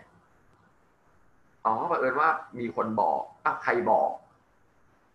[1.66, 4.10] อ๋อบังเอิญว่ามีคนบอกอ้าวใครบอก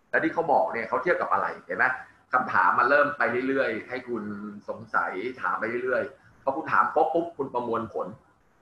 [0.09, 1.85] แล้วที่เขาบอกเนี่ยเขาเทียบกับอะไรเห็นไหม
[2.33, 4.23] คำถามมันเริ่มไปเรื่อยๆ ให้คุณ
[4.69, 8.07] สงสัยถามไปเรื่อยๆพอคุณถามปุ๊บปุ๊บคุณประมวลผล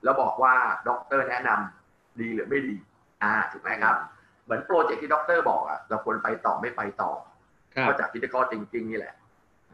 [0.04, 0.54] แล้วบอกว่า
[0.88, 2.74] ด็อกเตอร์แนะนำดีหรือไม่ดี
[3.22, 3.96] อ่าถูกไหมครับ
[4.44, 7.10] เหมือนโปรเจกต์ที่ด็อกเตอร์บอกอะเราควรไปต่อไม่ไปต่อ
[7.74, 9.14] ครับก็จากพิธีกรจริงๆนี่แหละ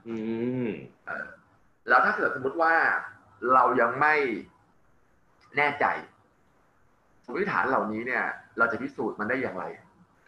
[0.09, 0.17] อื
[0.67, 0.69] ม
[1.07, 1.27] เออ
[1.89, 2.75] แล้วถ้าเกิดสมมติว่า
[3.55, 4.15] เรายังไม่
[5.57, 5.87] แน่ใจ
[7.27, 8.25] สมมติฐานเหล่านี้เนี่ย
[8.59, 9.65] เราจะพิสูจน์มันได้อย่างไร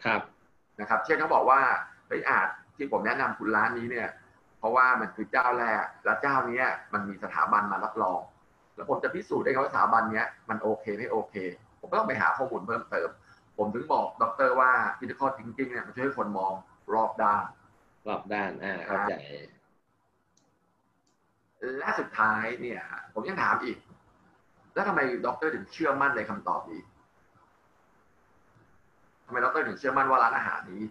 [0.05, 0.21] ครับ
[0.79, 1.59] นะครับ เช่นเขาบอกว่า
[2.07, 4.09] เฮ้ยอาจที่ผมแนะนำคุณร้านนี้เนี่ย
[4.59, 8.19] เพราะว่ามันคือเจ้าแรกแล้วเจ้าเนี้ยมันมีสถาบันมารับรอง
[8.75, 11.35] แล้วผมจะพิสูจน์ได้ไงว่าสถาบันเนี้ยมันโอเคไม่โอเค
[11.79, 13.09] ผมก็ต้องไปหาข้อมูลเพิ่มเติม
[13.57, 16.53] ผมถึงบอกด็อกเตอร์ว่า critical thinking เนี่ยมันช่วยให้คนมอง
[16.93, 17.45] รอบด้าน
[18.07, 19.13] รอบด้านอ่าเข้าใจ
[21.77, 22.81] และสุดท้ายเนี่ย
[23.13, 23.77] ผมยังถามอีก
[24.79, 26.81] แล้วทำไมด็อกเตอร์ถึงเชื่อมั่นในคำตอบนี้
[29.25, 30.81] ทำไมด็อกเตอร์ถึงเชื่อมั่นว่าร้านอาหารนี้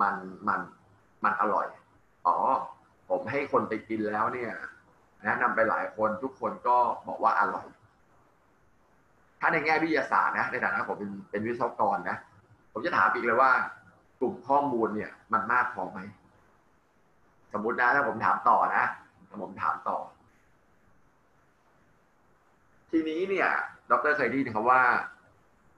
[0.00, 0.14] มัน
[0.48, 0.60] มัน
[1.24, 1.66] มันอร่อย
[2.26, 2.36] อ๋อ
[3.10, 4.52] ผมให้คนไปกินแล้วเนี่ย
[5.24, 6.76] แนะนำไปหลายคนทุกคนก็
[7.08, 7.66] บอกว่าอร่อย
[9.40, 12.16] ถ้าในแง่วิทยาศาสตร์นะในฐานะผมเป็นเป็นวิศวกรนะ
[12.72, 13.52] ผมจะถามอีกเลยว่า
[14.20, 15.98] กลุ่มข้อมูลเนี่ย มันมากพอไหม
[17.52, 18.84] สมมตินะถ้าผมถามต่อนะ
[19.28, 19.98] ถ้าผมถามต่อ
[22.92, 23.48] ทีนี้เนี่ย
[23.90, 24.80] ดรเคยได้ยินคำว่า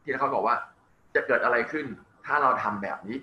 [0.03, 0.57] ที่เขาบอกว่า
[1.15, 1.87] จะเกิดอะไรขึ้น
[2.27, 3.19] ถ้าเราทำแบบนี้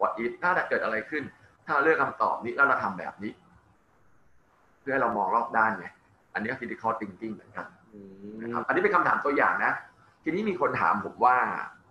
[0.00, 1.24] what if ถ้าจะเกิดอะไรขึ้น
[1.66, 3.32] ถ้าเราเลือกคำตอบนี้แล้วเราทำแบบนี้
[4.80, 5.86] เพื่อให้เรามองรอบด้านไง
[6.34, 7.66] อันนี้ก็ critical thinking เหมือนกัน
[8.42, 9.72] นะครับ อันนี้เป็นคำถามตัวอย่างนะ
[10.24, 11.36] ทีนี้มีคนถามผมว่า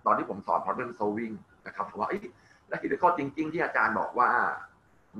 [0.05, 1.35] ตอนที่ผมสอน problem solving
[1.67, 2.19] นะครับผมว่าเอ้
[2.67, 4.29] แล้ว critical thinking ที่อาจารย์บอกว่า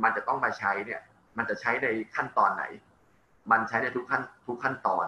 [0.04, 1.02] มันจะต้องมาใช้เนี่ย
[1.38, 2.64] มันจะใช้ในขั้นตอนไหน
[3.52, 5.06] มันใช้ในทุกขั้นทุกขั้นตอน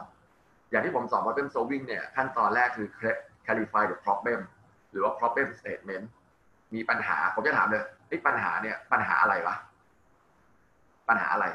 [0.69, 2.87] อย่างที่ผมสอน problem solving เนี่ยขั้นตอนแรกคือ
[3.45, 4.39] clarify the problem
[4.91, 6.05] หรือว่า problem statement
[6.75, 9.55] มีปัญหา ผมจะถามเลยไอ้ยปัญหาเนี่ยปัญหาอะไรวะ
[11.09, 11.45] ปัญหาอะไร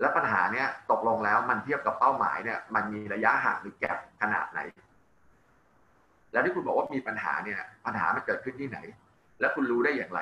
[0.00, 4.60] และปัญหาเนี่ยตกลงแล้วมันเทียบกับเป้าหมายเนี่ย มันมีระยะห่างหรือแกลบขนาดไหน
[6.32, 8.78] แล้วที่คุณบอกว่ามีปัญหาเนี่ย ปัญหามันเกิดขึ้นที่ไหน
[9.40, 10.20] และคุณรู้ได้อย่างไร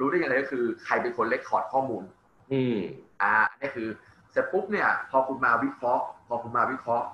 [0.00, 2.04] รู้ได้อย่างไรก็คือ ใครเป็นคนเลคคอร์ดข้อมูล
[2.52, 2.78] อืม
[3.22, 7.06] อ่าอันนี้คือเสร็จปุ๊บเนี่ยพอคุณมาวิเคราะห์ พอคุณมาวิเคราะห์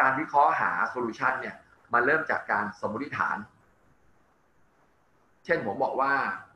[0.00, 1.56] การวิเคราะห์หา solution เนี่ย
[1.92, 3.36] มันเริ่มจากการสมมติฐาน
[5.44, 6.12] เช่นผมบอกว่า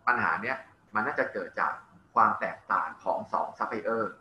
[0.07, 0.57] ปัญหาเนี้ย
[0.95, 1.73] มันน่าจะเกิดจาก
[2.15, 4.13] ความแตกต่างของสองซัพพลายเออร์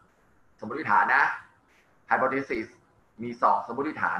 [0.60, 1.24] สมมติฐานนะ
[2.10, 2.68] hypothesis
[3.24, 4.20] มีสองสมมติฐาน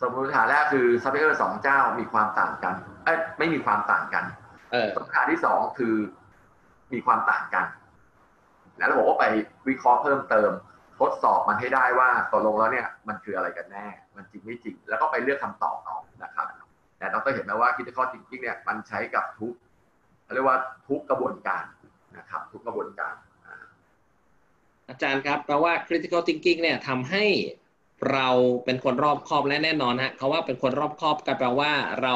[0.00, 4.24] สมมติฐานแรกคือซัพพลายเออร์สองเจ้ามีความต่างกันเอ้ยไม่มีความต่างกัน
[4.72, 5.94] เออสมมติฐานที่สองคือ
[6.92, 7.64] มีความต่างกัน
[8.78, 9.26] แล้วเราบอกว่าไป
[9.68, 10.50] วิเคราะห์เพิ่มเติม
[11.00, 13.86] ทดสอบมันให้ได้ว่าตกลงแล้วเนี่ยมันคืออะไรกันแน่
[14.16, 16.46] มันจริงไม่จริง แล้วก็ไปเลือกคำตอบเอานะครับ
[16.98, 19.54] แต่เราก็เห็นไหมว่าคิดข้อจริงๆเนี่ยมันใช้กับทุก
[20.24, 21.64] เขาเรียกว่าทุกกระบวนการ
[22.18, 23.14] นะครับ ทุกกระบวนการ
[24.88, 27.24] อาจารย์ครับแปลว่า critical thinking เนี่ยทำให้
[28.12, 28.28] เรา
[28.64, 31.72] เป็นคนรอบคอบและแน่นอนฮะเขาว่าเป็นคนรอบคอบก็แปลว่า
[32.02, 32.14] เรา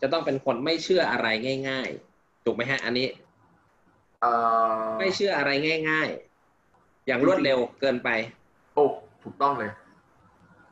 [0.00, 1.26] จะต้องเป็นคนไม่เชื่ออะไร
[1.68, 3.08] ง่าย ๆ ถูกไหมฮะ อันนี้
[4.20, 4.32] เอ่
[4.88, 5.50] อไม่เชื่ออะไร
[5.90, 6.29] ง่าย ๆ
[7.10, 8.08] อย่างรวดเร็วเกินไป
[8.74, 8.84] โอ้
[9.22, 9.70] ถูกต้องเลย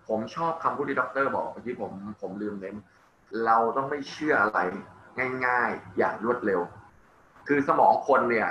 [0.09, 2.76] ผมชอบคำพูดที่ด็อกเตอร์บอกเมื่อกี้ผมผมลืมเน้น
[3.47, 4.59] เราต้องไม่เชื่ออะไร
[5.47, 6.61] ง่าย ๆ อย่างรวดเร็ว
[7.49, 8.49] คือสมองคนเนี่ย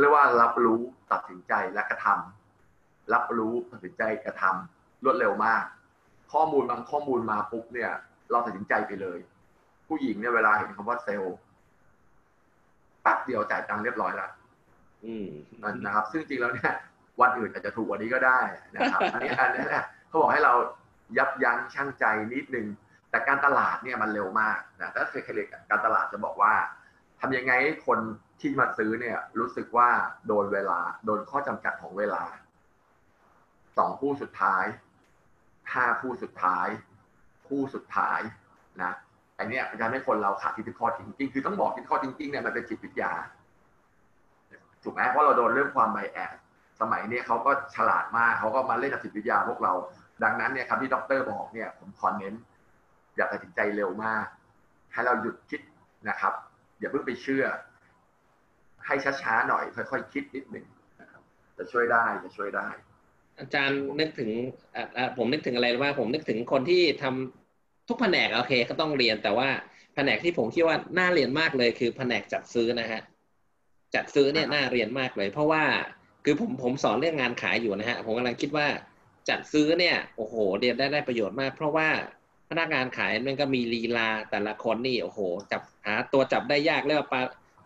[0.00, 0.78] เรียกว่ารับรู้
[1.12, 5.64] ตัดสินใจและกระทำรับรู้ตัดสินใจกระทำรวดเร็วมาก
[6.32, 7.90] ข้อมูลบางข้อมูลมาปุ๊บเนี่ย
[8.30, 9.18] เราตัดสินใจไปเลย
[9.88, 11.36] ผู้หญิงเนี่ยเวลาเห็นคำว่าเซลล์
[13.02, 14.30] แป๊บเดียวจ่ายตังค์เรียบร้อยแล้ว
[15.04, 15.28] อืม
[15.84, 16.74] นะครับ ซึ่งจริงแล้วเนี่ย
[17.20, 18.40] วันอื่นอาจจะถูกกว่านี้ก็ได้
[18.74, 19.64] นะครับอันนี้อันนี้
[20.08, 20.54] เขาบอกให้เรา
[21.18, 22.66] ยับยั้งชั่งใจนิดนึง
[23.10, 26.54] แต่การตลาดเนี่ยมันเร็วมากนะถ้าเคยเคยการตลาดจะบอกว่า
[27.20, 27.98] ทำยังไงให้คน
[28.40, 29.88] ที่มาซื้อเนี่ย รู้สึกว่า
[30.26, 32.24] โดนเวลา โดนข้อจำกัดของเวลา
[33.76, 34.64] สองคู่สุดท้าย
[35.74, 36.68] ห้าคู่สุดท้าย
[37.48, 38.20] คู่สุดท้าย
[38.82, 38.92] นะ
[39.38, 43.12] อันเนี้ยมันจะทำให้คนเราขาดทิศข้อจริงๆคือต้องบอกทิศข้อจริงๆเนี่ยมันเป็นจิตวิทยา
[44.82, 46.34] ถูกไหมเพราะเราโดนเรื่องความไบแอด
[46.80, 49.72] สมัยนี้เขาก็ฉลาดมากเขาก็มาเล่นกับจิตวิทยาพวกเรา
[50.24, 52.34] ดังนั้นเนี่ยครับที่ดรบอกเนี่ยผมคอนเน้น
[53.16, 54.26] อย่าตัดสินใจเร็วมาก
[54.92, 55.60] ให้เราหยุดคิด
[56.08, 56.32] นะครับ
[56.78, 57.44] อย่าเพิ่งไปเชื่อ
[58.86, 60.66] ให้ช้าๆหน่อย ค่อยๆคิดนิดหนึ่ง
[61.00, 61.22] นะครับ
[61.58, 62.68] จะช่วยได้จะช่วยได้
[63.38, 64.30] อาจารย์นึกถึง
[65.16, 69.48] ผมนึกถึงอะไรว่าผมนึกถึงคนที่ทำทุกแผนกโอเค ก็ต้องเรียนแต่ว่า
[69.94, 73.00] แผนกที่ผมคิดว่าน่าเรียนมากเลยคือแผนกจัดซื้อนะฮะ
[73.94, 75.64] จัดซื้อเนี่ยน่าเรียนมากเลย เพราะว่า
[76.24, 78.66] คือผมผมสอนเรื่องงานขายอยู่นะฮะผมกำลังคิดว่า
[79.28, 81.88] จัดซื้อเนี่ยโอ้โหเรียนได้ได้ประโยชน์มาก เพราะว่า
[82.50, 85.20] พนักงานขายมันก็มีลีลาแต่ละคนนี่โอ้โห
[85.52, 87.20] จับหาตัวจับได้ยากเรียกว่าปลา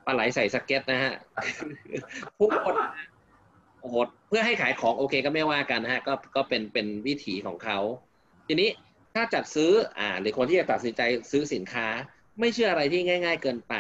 [0.07, 1.12] ปลาไหลใส่สเก็ตนะฮะ
[2.38, 2.74] ทุกคน
[3.80, 3.94] โอ้โห
[4.28, 7.78] เพื่อให้ขายของโอเคก็ไม่ว่ากันนะฮะก็ก็เป็นเป็นวิถีของเขา
[8.46, 8.68] ทีนี้
[9.14, 11.86] ถ้าจัดซื้ออ่าหรือคนที่จะตัดสินใจซื้อสินค้า
[12.40, 13.74] ไม่เชื่ออะไรที่ง่าย ๆ เกินไป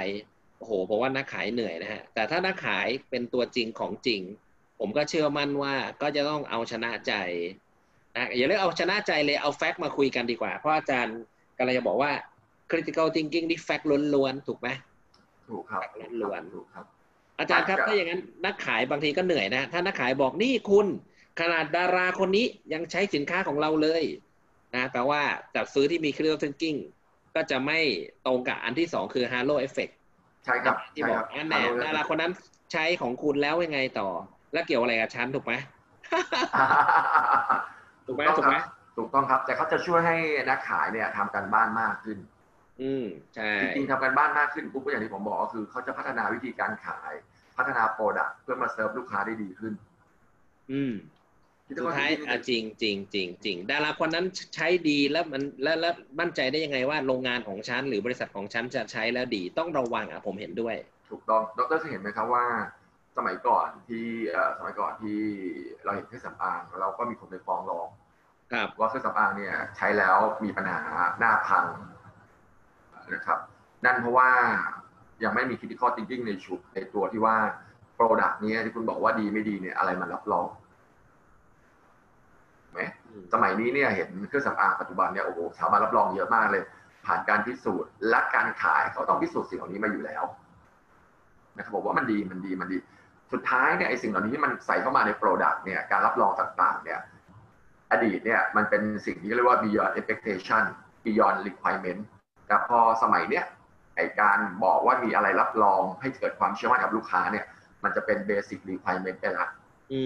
[0.58, 4.20] โอ้โหผมว่านักขายเหนื่อยนะฮะแต่ถ้านักขายเป็นตัวจริงของจริง
[4.80, 7.12] ผมก็เชื่อมั่นว่าก็จะต้องเอาชนะใจ
[8.16, 11.18] นะอย่าเรียกเอาชนะใจเลยเอาแฟกต์มาคุยกันดีกว่า เพราะอาจารย์
[11.58, 12.12] กำลังจะบอกว่า
[12.70, 14.68] critical thinking นี่แฟกต์ล้วนๆถูกไหม
[15.48, 15.82] ถูกครับ
[16.22, 16.84] ล้วนถูกครับ
[17.38, 20.86] อาจารย์ครับถ้าอย่างนั้นนักขายบางทีก็เหนื่อยนะ ถ้านักขายบอกนี่คุณ
[21.40, 24.02] ขนาดดาราคนนี้ยังใช้สินค้าของเราเลย
[24.74, 25.22] นะแปลว่า
[25.54, 26.78] จัดซื้อที่มี critical thinking
[27.34, 27.78] ก็จะไม่
[28.26, 29.92] ตรงกับอันที่สองคือ halo effect
[30.44, 32.32] ใช่ครับที่บอกอันแน่ดาราคนนั้น
[32.72, 34.08] ใช้ของคุณแล้วยังไงต่อ
[34.54, 35.52] แล้วเกี่ยวอะไรกับฉันถูกไหม
[38.06, 38.54] ถูกไหมถูกไหม
[38.96, 40.16] ถูกต้องครับ แต่เขาจะช่วยให้
[40.48, 42.18] นักขายเนี่ยทำการบ้านมากขึ้น
[42.82, 47.12] อืมใช่จริงๆทำการบ้านมากขึ้นปุ๊บก็อย่างที่ผมบอกก็คือเขาจะพัฒนาวิธีการขาย
[47.56, 49.72] พัฒนา product เพื่อมาเซิร์ฟลูกค้าได้ดีขึ้น
[50.72, 50.92] อืม
[51.80, 60.76] สุดท้ายอะจริงจริงจริงจริงดาราคนนั้นใช้ดีแล้วมันแล้วแล้วมั่นใจได้ยังไงว่าโรงงานของฉันหรือบริษัทของฉันจะใช้แล้วดีต้องระวังอะผมเห็นด้วย
[61.10, 62.44] ถูกต้องดรเคยเห็นไหมครับว่า
[63.16, 64.06] สมัยก่อนที่
[64.58, 65.18] สมัยก่อนที่
[65.84, 67.88] เราเห็นเครื่องสำอางเราก็มีคนไปฟ้องร้อง
[68.52, 70.80] ครับว่าเครื่องสำอางเนี่ยใช้แล้วมีปัญหา
[71.18, 71.64] หน้าพัง
[73.14, 73.38] นะครับ
[73.84, 74.30] นั่นเพราะว่า
[75.24, 77.36] ยังไม่มี critical thinking ในชุดในตัวที่ว่า
[77.96, 80.46] product นี้ที่คุณบอกว่าดีไม่ดีเนี่ยอะไรมันรับรอง
[82.72, 82.80] ไหม
[83.32, 86.62] สมัยนี้เนี่ยเห็นเครื่องสำอางปัจจุบันเนี่ยโอ้โหสามารถรับรองเยอะมากเลย
[87.06, 90.24] ผ่านการพิสูจน์และการขายเขาต้องพิสูจน์สิ่งเหล่านี้มาอยู่แล้ว
[91.56, 92.78] นะครับบอกว่ามันดีมันดีมันดี
[93.34, 97.00] สุดท้ายเนี่ยไอ้สิ่งเหล่านี้ที่มันใส่เข้ามาใน Product เนี่ยการรับรองต่างๆเนี่ย
[97.92, 100.64] อดีตเนี่ยมันเป็นสิ่งที่เรียกว่า beyond expectation
[101.04, 102.00] beyond requirement
[102.46, 103.44] แต่พอสมัยเนี้ย
[103.96, 107.44] ไอการบอกว่ามีอะไรรับรองให้เกิดความเชื่อมั่นกับลูกค้าเนี่ย
[107.84, 109.46] มันจะเป็น basic requirement ไปละ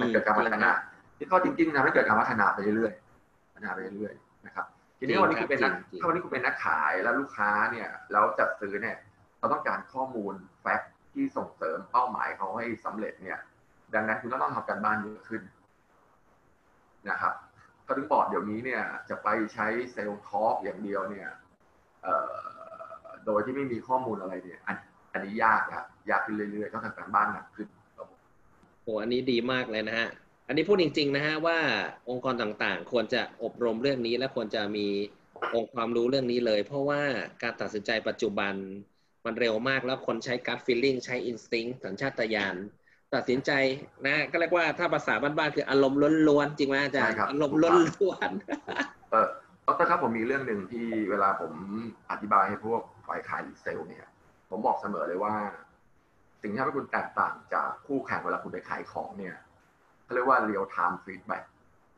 [0.00, 0.70] มันเกิดการพัฒนา
[1.18, 4.66] ที่ข้อจริงๆทำให้เกิดการพัฒนาไปเรื่อยๆพัฒนาไปเรื่อยๆนะครับ
[4.98, 8.96] ทีนี้วันนี้คุณเป็นนักถ้าวันนี้คุณเป็นนักขายแล้วลูกค้าเนี่ยแล้วจัดซื้อเนี่ย
[9.38, 13.38] เราต้องการข้อมูลแฟกต์ ที่ส่งเสริมเป้าหมายเขาให้สำเร็จเนี่ย
[13.94, 15.42] ดังนั้นคุณต้องทำการบ้านเยอะขึ้น
[17.10, 17.34] นะครับ
[17.86, 21.28] ก็ถึงบอกเดี๋ยวนี้เนี่ยจะไปใช้เซลล์ทอล์กอย่างเดียวเนี่ย
[23.26, 24.60] โดยที่ไม่มีข้อมูลอะไรเนี่ย
[25.12, 27.68] อันนี้ยากครับยากขึ้นเรื่อยๆต้องทำการบ้านหนักขึ้น
[28.82, 30.08] โอ้อันนี้ดีมากเลยนะฮะ
[30.48, 31.58] อันนี้พูดจริง ๆ นะฮะว่า
[32.10, 34.86] องค์กรต่างๆ ควรจะอบรมเรื่องนี้และควรจะมี
[35.54, 37.02] องค์ความรู้เรื่องนี้เลย เพราะว่า
[37.42, 38.54] การตัดสินใจปัจจุบัน
[39.28, 42.56] มันเร็วมากแล้วคนใช้การ feeling ใช้ instinct สัญชาตญาณ
[43.14, 43.50] ตัดสินใจ
[44.06, 45.98] นะ ก็เรียกว่าถ้าภาษาบ้านๆคืออารมณ์
[46.28, 49.26] ล้วนๆจริงไหมอาจารย์อารมณ์ล้วนๆเออ
[49.66, 51.52] ดรครับผมมีเรื่องหนึ่งที่เวลาผม
[52.10, 54.06] อธิบายให้พวกฝ่ายขายเซลล์เนี่ย
[54.50, 55.34] ผมบอกเสมอเลยว่า
[56.42, 59.36] สิ่งที่ทำให้คุณแตกต่างจากคู่แข่งเวลาคุณไปขายของเนี่ย
[60.04, 61.44] เขาเรียกว่า real time feedback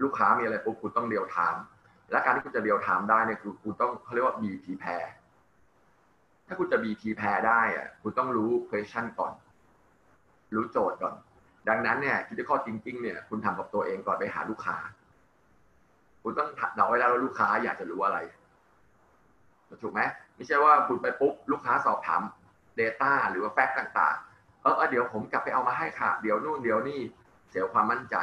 [0.03, 1.61] ลูกค้ามีอะไรปุ๊บคุณต้อง real time
[2.11, 5.05] และการที่คุณจะ real time ได้เนี่ยคือคุณต้องเขาเรียกว่า BP pair
[6.51, 9.33] ถ้าคุณจะ BP pair ได้อะคุณต้องรู้ question ก่อน
[10.55, 11.15] รู้โจทย์ก่อน
[11.69, 14.77] ดังนั้นเนี่ย critical thinking เนี่ย คุณทำกับตัวเองก่อนไปหาลูกค้า
[16.23, 18.19] คุณต้องเดาไว้แล้วว่าลูกค้าอยากจะรู้อะไร
[19.83, 20.01] ถูกไหม
[20.37, 22.23] ไม่ใช่ว่าคุณไปปุ๊บลูกค้าสอบถาม
[22.81, 27.01] Data หรือว่าแฟกต์ต่าง ๆ เออเดี๋ยวผมกลับไปเอามาให้ค่ะ เดี๋ยวนู่นเดี๋ยวนี่
[27.51, 28.17] เสียความมั่นใจ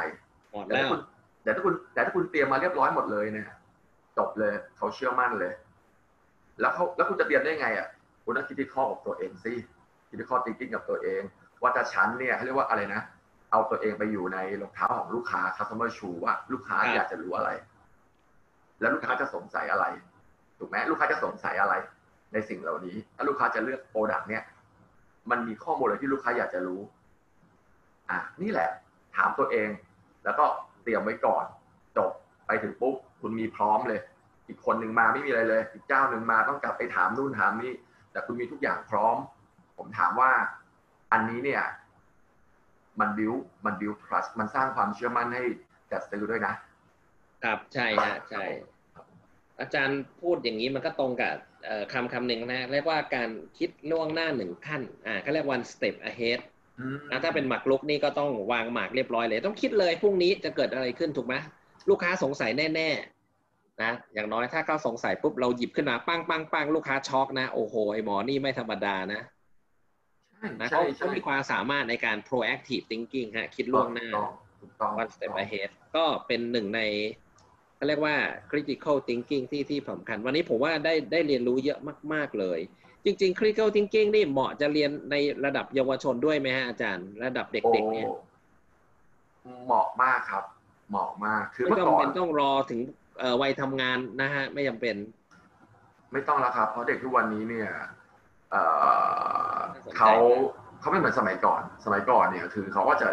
[0.52, 0.86] หมดแล้ว
[1.42, 3.48] แต่ถ้าคุณแต่ถ้าคุณเตรียมมาเรียบร้อยหมดเลยเนี่ย
[4.18, 5.52] จบเลยเขาเชื่อมั่นเลย
[6.60, 7.88] แล้วเขาแล้วคุณจะเตรียมได้ไงอะ
[8.30, 9.52] คุณต้องคิดที่ข้อกับตัวเองสิ
[10.08, 11.22] คิดที่ข้อ thinking กับตัวเอง
[11.62, 13.02] ว่าถ้าฉันเนี่ยเขาเรียกว่าอะไรนะ
[13.50, 17.50] เอาตัวเองไปอยู่ในรองเท้าของลูกค้า customer shoe ว่าลูกค้าครับอยากจะรู้อะไร
[18.80, 19.84] แล้วลูกค้าจะสงสัยอะไร
[20.58, 21.74] ถูกไหมลูกค้าจะสงสัยอะไร
[22.32, 24.42] ในสิ่งเหล่านี้ ถ้าลูกค้าจะเลือก product เนี่ย
[25.30, 26.80] มันมีข้อมูลอะไรที่ลูกค้าอยากจะรู้
[28.10, 28.68] อะนี่แหละ
[29.16, 29.68] ถามตัวเอง
[30.24, 30.44] แล้วก็
[30.82, 31.44] เตรียมไว้ก่อน
[31.96, 32.10] จบ
[32.46, 34.00] ไปถึงปุ๊บคุณมีพร้อมเลย
[34.48, 37.72] อีกคนหนึ่งมาไม่มีอะไรเลย อีกเจ้าหนึ่งมาต้องกลับไปถามนู่นถามนี่
[38.12, 39.16] แต่คุณมีทุกอย่างพร้อม
[39.76, 40.30] ผมถามว่า
[41.12, 41.62] อันนี้เนี่ย
[43.00, 43.32] มันบิว
[43.64, 45.42] มันบิว trust มันสร้างความเชื่อมั่นให้
[45.90, 46.54] จัดซื้อด้วยนะ
[47.44, 48.44] ครับใช่ฮะใช่
[49.60, 51.32] อาจารย์พูดอย่างนี้มันก็ตรงกับ
[51.64, 53.28] เอ่อคำคำหนึ่งนะเรียกว่าการ
[53.58, 56.38] คิดล่วงหน้าหนึ่งขั้น อ่าเขาเรียก one step ahead
[56.78, 61.34] อืมนะถ้าเป็นหมากรุกนี่ก็ต้องวางหมากเรียบร้อยเลย ต้องคิดเลยพรุ่งนี้จะเกิดอะไรขึ้นถูกไหม
[61.88, 63.17] ลูกค้าสงสัยแน่ๆ
[63.82, 69.20] นะอย่างน้อยถ้าเขาสงสัยปุ๊บเราหยิบขึ้นมาปังปังปังลูกค้าช็อกนะโอ้โหไอหมอนี่ไม่ธรรมดานะ
[70.32, 76.80] ใช่นะใช่เขาใช่เขามีความสามารถในการ proactive thinking ฮะคิดล่วงหน้าถูกต้องถูกต้อง one step ahead ก็เป็นหนึ่งใน
[77.76, 78.16] เขาเรียกว่า
[78.50, 81.78] critical thinking ที่ที่สำคัญ วันนี้ผมว่าได้ได้เรียนรู้เยอะ
[82.12, 82.60] มาก ๆ เลย
[83.04, 85.14] จริง ๆ critical thinking นี่เหมาะจะเรียนใน
[85.44, 88.06] ระดับเยาวชนด้วยไหมฮะอาจารย์ ระดับเด็ก ๆ เนี่ย
[89.42, 90.44] โอ้เหมาะมากครับ
[90.90, 93.07] เหมาะมากคือไม่เมื่อจำก่อเป็นนต้องรอถึงเอ่อ
[93.40, 94.96] วัยทำงานนะฮะไม่จำเป็น
[96.12, 97.70] ไม่ต้องแล้วครับเพราะเด็กทุกวันนี้เนี่ย
[98.50, 98.62] เอ่
[99.56, 100.12] อน่าสนใจเขา
[100.80, 103.08] เขาไม่เหมือนสมัยก่อน สมัยก่อนเนี่ยคือเขาก็จะ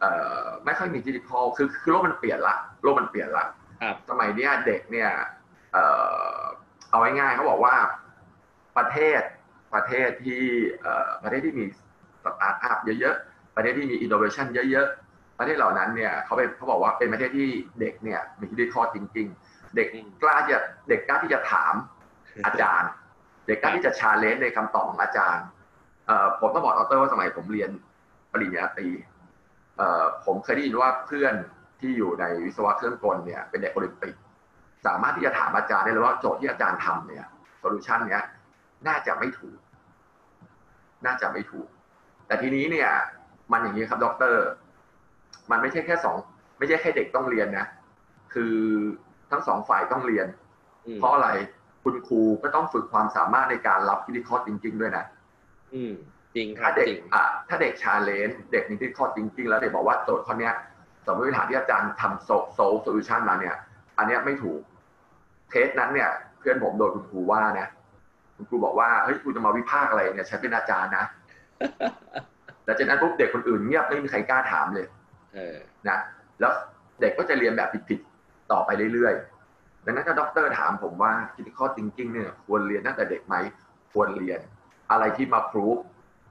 [0.00, 0.10] เอ่
[0.42, 3.46] อไม่ค่อยมี critical คือคือโลกมันเปลี่ยนละโลกมันเปลี่ยนละ
[3.82, 5.10] ครับสมัยเนี้ยเด็กเนี่ย
[5.72, 5.84] เอ่
[6.38, 6.40] อ
[6.90, 7.74] เอาง่ายๆเขาบอกว่า
[8.76, 9.20] ประเทศ
[9.74, 10.42] ประเทศที่
[10.82, 11.64] เอ่อประเทศที่มี
[12.24, 15.09] สตาร์ทอัพเยอะๆ ประเทศที่มีอินโนเวชันเยอะๆ
[15.40, 17.48] ประเทศเหล่านั้นเนี่ยเขาเป็นเขาบอกว่าเป็นประเทศที่
[17.80, 21.74] เด็กเนี่ยมี critical thinking เด็กอืมกล้าจะเด็กกล้าที่จะถาม
[22.46, 22.90] อาจารย์
[23.46, 25.44] เด็กกล้าที่จะ challenge ในคำตอบของอาจารย์
[26.06, 27.70] เอ่อผมต้องบอกดรว่าสมัยผมเรียน
[28.32, 28.88] ปริญญาตรี
[29.76, 31.34] เอ่อผมเคยได้ยินว่าเพื่อน
[31.80, 34.14] ที่อยู่ในวิศวะเครื่องกลเนี่ยเป็นเด็กโอลิมปิก
[34.86, 37.26] สามารถที่จะถามอาจารย์ได้เลยว่าโจทย์ที่อาจารย์ทำเนี่ย
[37.58, 38.24] solution เนี้ย
[38.86, 39.58] น่าจะไม่ถูก
[41.06, 41.68] น่าจะไม่ถูก
[42.26, 42.90] แต่ทีนี้เนี่ย
[43.52, 44.36] มันอย่างนี้ครับดอกเตอร์
[45.50, 46.16] มันไม่ใช่แค่สอง
[46.58, 47.66] ไม่ใช่แค่เด็กต้องเรียนนะ
[48.34, 48.54] คือ
[49.30, 50.26] ทั้งสองฝ่ายต้องเรียน
[50.86, 51.28] อืมเพราะอะไร
[51.84, 55.04] คุณครูก็ต้องฝึกความสามารถในการ critical thinking ด้วยนะ
[55.74, 55.92] อืม
[56.34, 60.54] จริงครัถ้าบเด็กจริงอะถ้าเด็ก challenge เด็กมี critical thinking แล้วเด็กบอกว่าโจทย์ข้อเนี้ย
[61.06, 63.56] สมมติฐานที่อาจารย์ทำโซโซ solution มาเนี่ย
[63.98, 64.60] อันเนี้ยไม่ถูก
[65.50, 67.68] เคสนั้นเนี่ย เพื่อนผมโดนคุณครูว่านะ
[68.36, 71.04] คุณครูบอกว่าเฮ้ยคุณจะมาวิพากษ์อะไรเนี่ยฉันเป็นอาจารย์นะ
[72.64, 74.99] แล้วจากนั้นปุ๊บเด็กคนอื่นเงียบไม่มีใครกล้าถามเลยเออ
[75.88, 75.98] นะ
[76.40, 76.52] แล้ว
[77.00, 83.34] เด็กก็จะเรียนแบบผิดๆต่อไปเรื่อยๆดังนั้นถ้าด็อกเตอร์ถามผมว่า critical thinking เนี่ยควรเรียนตั้งแต่เด็กไหม
[83.92, 84.40] ควรเรียน
[84.90, 85.76] อะไรที่มาพรูฟ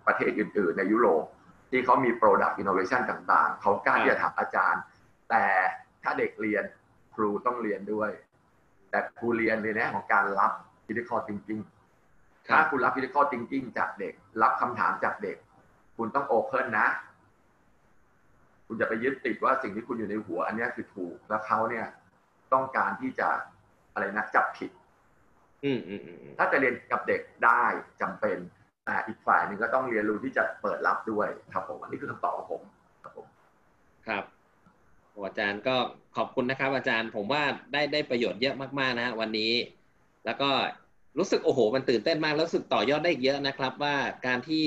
[0.07, 1.23] ประเทศอื่น ๆ ในยุโรป
[1.71, 4.81] ที่เขามี product innovation ต่างๆ เขากล้าที่จะถามอาจารย์
[5.29, 5.45] แต่
[6.03, 6.63] ถ้าเด็กเรียน
[7.15, 8.09] ครูต้องเรียนด้วย
[8.89, 10.51] แต่ครูเรียนในแง่ของการรับ
[10.85, 11.63] critical thinking
[12.47, 15.37] ครัถ้าบคุณรับ critical thinking จากเด็ก รับคำถามจากเด็ก
[15.97, 16.87] คุณต้อง open นะ
[18.69, 21.85] คุณจะไปยึดติดว่าสิ่งที่คุณอยู่ในหัว อันเนี้ยคือถูกแล้วเขาเนี่ย
[22.53, 23.27] ต้องการที่จะ
[23.93, 24.71] อะไรนะจับผิด
[25.63, 27.63] อืมอืมอืมอืมถ้าจะเรียนกับเด็กได้
[28.01, 28.37] จำเป็น
[28.85, 32.61] แต่อีกฝ่ายหนึ่งก็ต้องเรียนรู้ที่จะเปิดรับด้วยครับผมอันนี้คือคำตอบของผม
[33.03, 33.27] ครับผม
[34.07, 34.23] ครับ
[35.11, 35.75] โอ้อาจารย์ก็
[36.17, 39.53] ขอบคุณนะครับ อาจารย์ผมว่าได้ได้ประโยชน์เยอะมากๆนะฮะวันนี้
[40.25, 40.49] แล้วก็
[41.17, 43.95] รู้สึกโอ้โห มันตื่นเต้นมากแล้วรู้สึกต่อยอดได้อีกเยอะนะครับ ว่า
[44.27, 44.65] การที่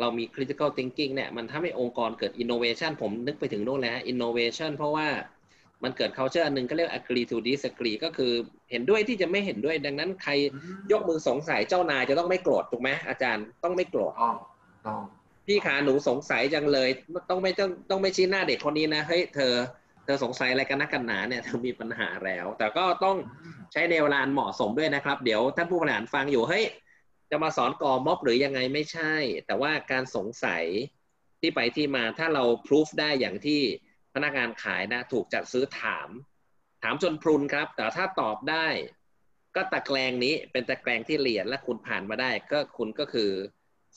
[0.00, 5.08] เรามี critical thinking เนี่ยมันทำให้องค์กรเกิด innovation ผมนึกไปถึงโน่นเลยฮะ innovation เพราะว่า
[5.84, 8.32] มันเกิด culture อันหนึ่งก็เรียก agree to disagree ก็คือ
[8.70, 10.32] เห็นด้วยที่จะไม่เห็นด้วยดังนั้นใคร
[10.92, 14.36] ยกมือสงสัยเจ้านายจะต้องไม่โกรธถูกไหมอาจารย์ต้องไม่โกรธต้อง
[14.86, 15.00] ต้อง
[15.46, 16.88] พี่ขาหนูสงสัยจังเลย
[17.30, 19.54] ต้องไม่ต้องต้องไม่ชี้หน้าเด็กคนนี้นะเฮ้ยเธอ
[20.04, 23.16] เธอสงสัยอะไรกันนักกันหนาเนี่ยเธอมีปัญหาแล้ว แต่ก็ต้อง
[23.72, 26.64] ใช้ในเวลาเหมาะสมด้วยนะครับ เดี๋ยวท่านผู้บริหารฟังอยู่เฮ้ย
[27.30, 29.14] จะมาสอนกอม็อบหรือยังไงไม่ใช่
[29.46, 30.64] แต่ว่าการสงสัย
[31.40, 33.60] ที่ไปที่มาถ้าเราพิสูจได้อย่างที่
[34.14, 36.08] พนักงานขายนะถูกจัดซื้อถาม
[36.82, 38.66] ถามจนพรุนครับ แต่ถ้าตอบได้
[39.56, 43.30] ก็ตะแกรงนี้เป็นตะแกรงที่เรียนและคุณผ่านมาได้ ก็คุณก็คือ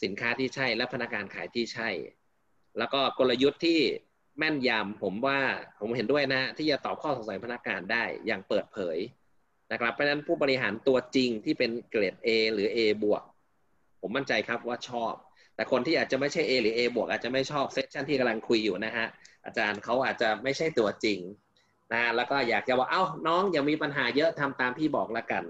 [0.04, 1.90] สินค้าที่ใช่และพนักงานขายที่ใช่
[2.78, 3.80] แล้วก็กลยุทธ์ที่
[4.38, 5.40] แม่นยำผมว่า
[5.80, 8.98] ผมเห็นด้วยนะ ที่จะตอบข้อสงสัยพนักงานได้อย่างเปิดเผย
[9.72, 13.24] นะครับเพราะฉะนั้นผู้บริหารตัวจริงที่เป็นเกรด A หรือ A บวก
[14.02, 15.14] ผมมั่นใจครับว่าชอบ
[15.56, 19.08] แต่คนที่อาจจะไม่ใช่ A หรือ A บวกอาจจะไม่ชอบเซสชันที่กำลังคุยอยู่นะฮะ
[19.46, 21.20] อาจารย์เขาอาจจะไม่ใช่ตัวจริง
[21.94, 25.44] นะแล้วก็อยากจะว่าเอ้าน้องอย่ามีปัญหาเยอะทำตามพี่บอกละกัน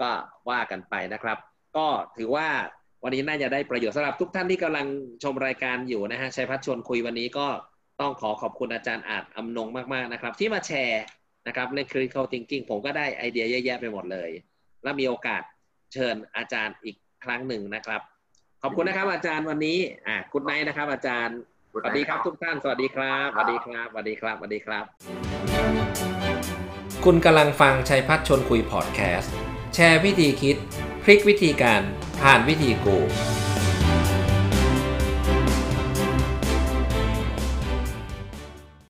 [0.00, 0.10] ก็
[0.50, 1.38] ว่ากันไปนะครับ
[1.76, 1.86] ก็
[2.16, 2.48] ถือว่า
[3.02, 4.86] วันนี้น่าจะได้ประโยชน์สำหรับทุกท่านที่กำลัง
[5.22, 7.46] ชมรายการอยู่นะฮะชัยพัฒชวนคุยวันนี้ก็
[8.00, 11.02] ต้องขอขอบคุณอาจารย์อาจอำนงมากๆนะครับ ที่มาแชร์
[11.46, 14.30] นะครับเรื่อง critical thinking ผมก็ได้ไอเดียเยอะแยะไปหมดเลย
[14.82, 15.42] และมีโอกาส
[15.92, 18.00] เชิญอาจารย์อีกครั้งหนึ่งนะครับ
[18.62, 21.36] ขอบคุณนะครับอาจารย์วันนี้อ่าคุณไนนะครับ อาจารย์
[21.72, 24.84] สวัสดีครับทุกท่านสวัสดีครับสวัสดีครับสวัสดีครับสวัสดีครับ
[27.04, 29.32] คุณกำลังฟังชัยพัฒน์ชนคุยพอดแคสต์
[29.74, 30.56] แชร์วิธีคิด
[31.02, 31.82] พลิกวิธีการ
[32.22, 32.98] ผ่านวิธีกู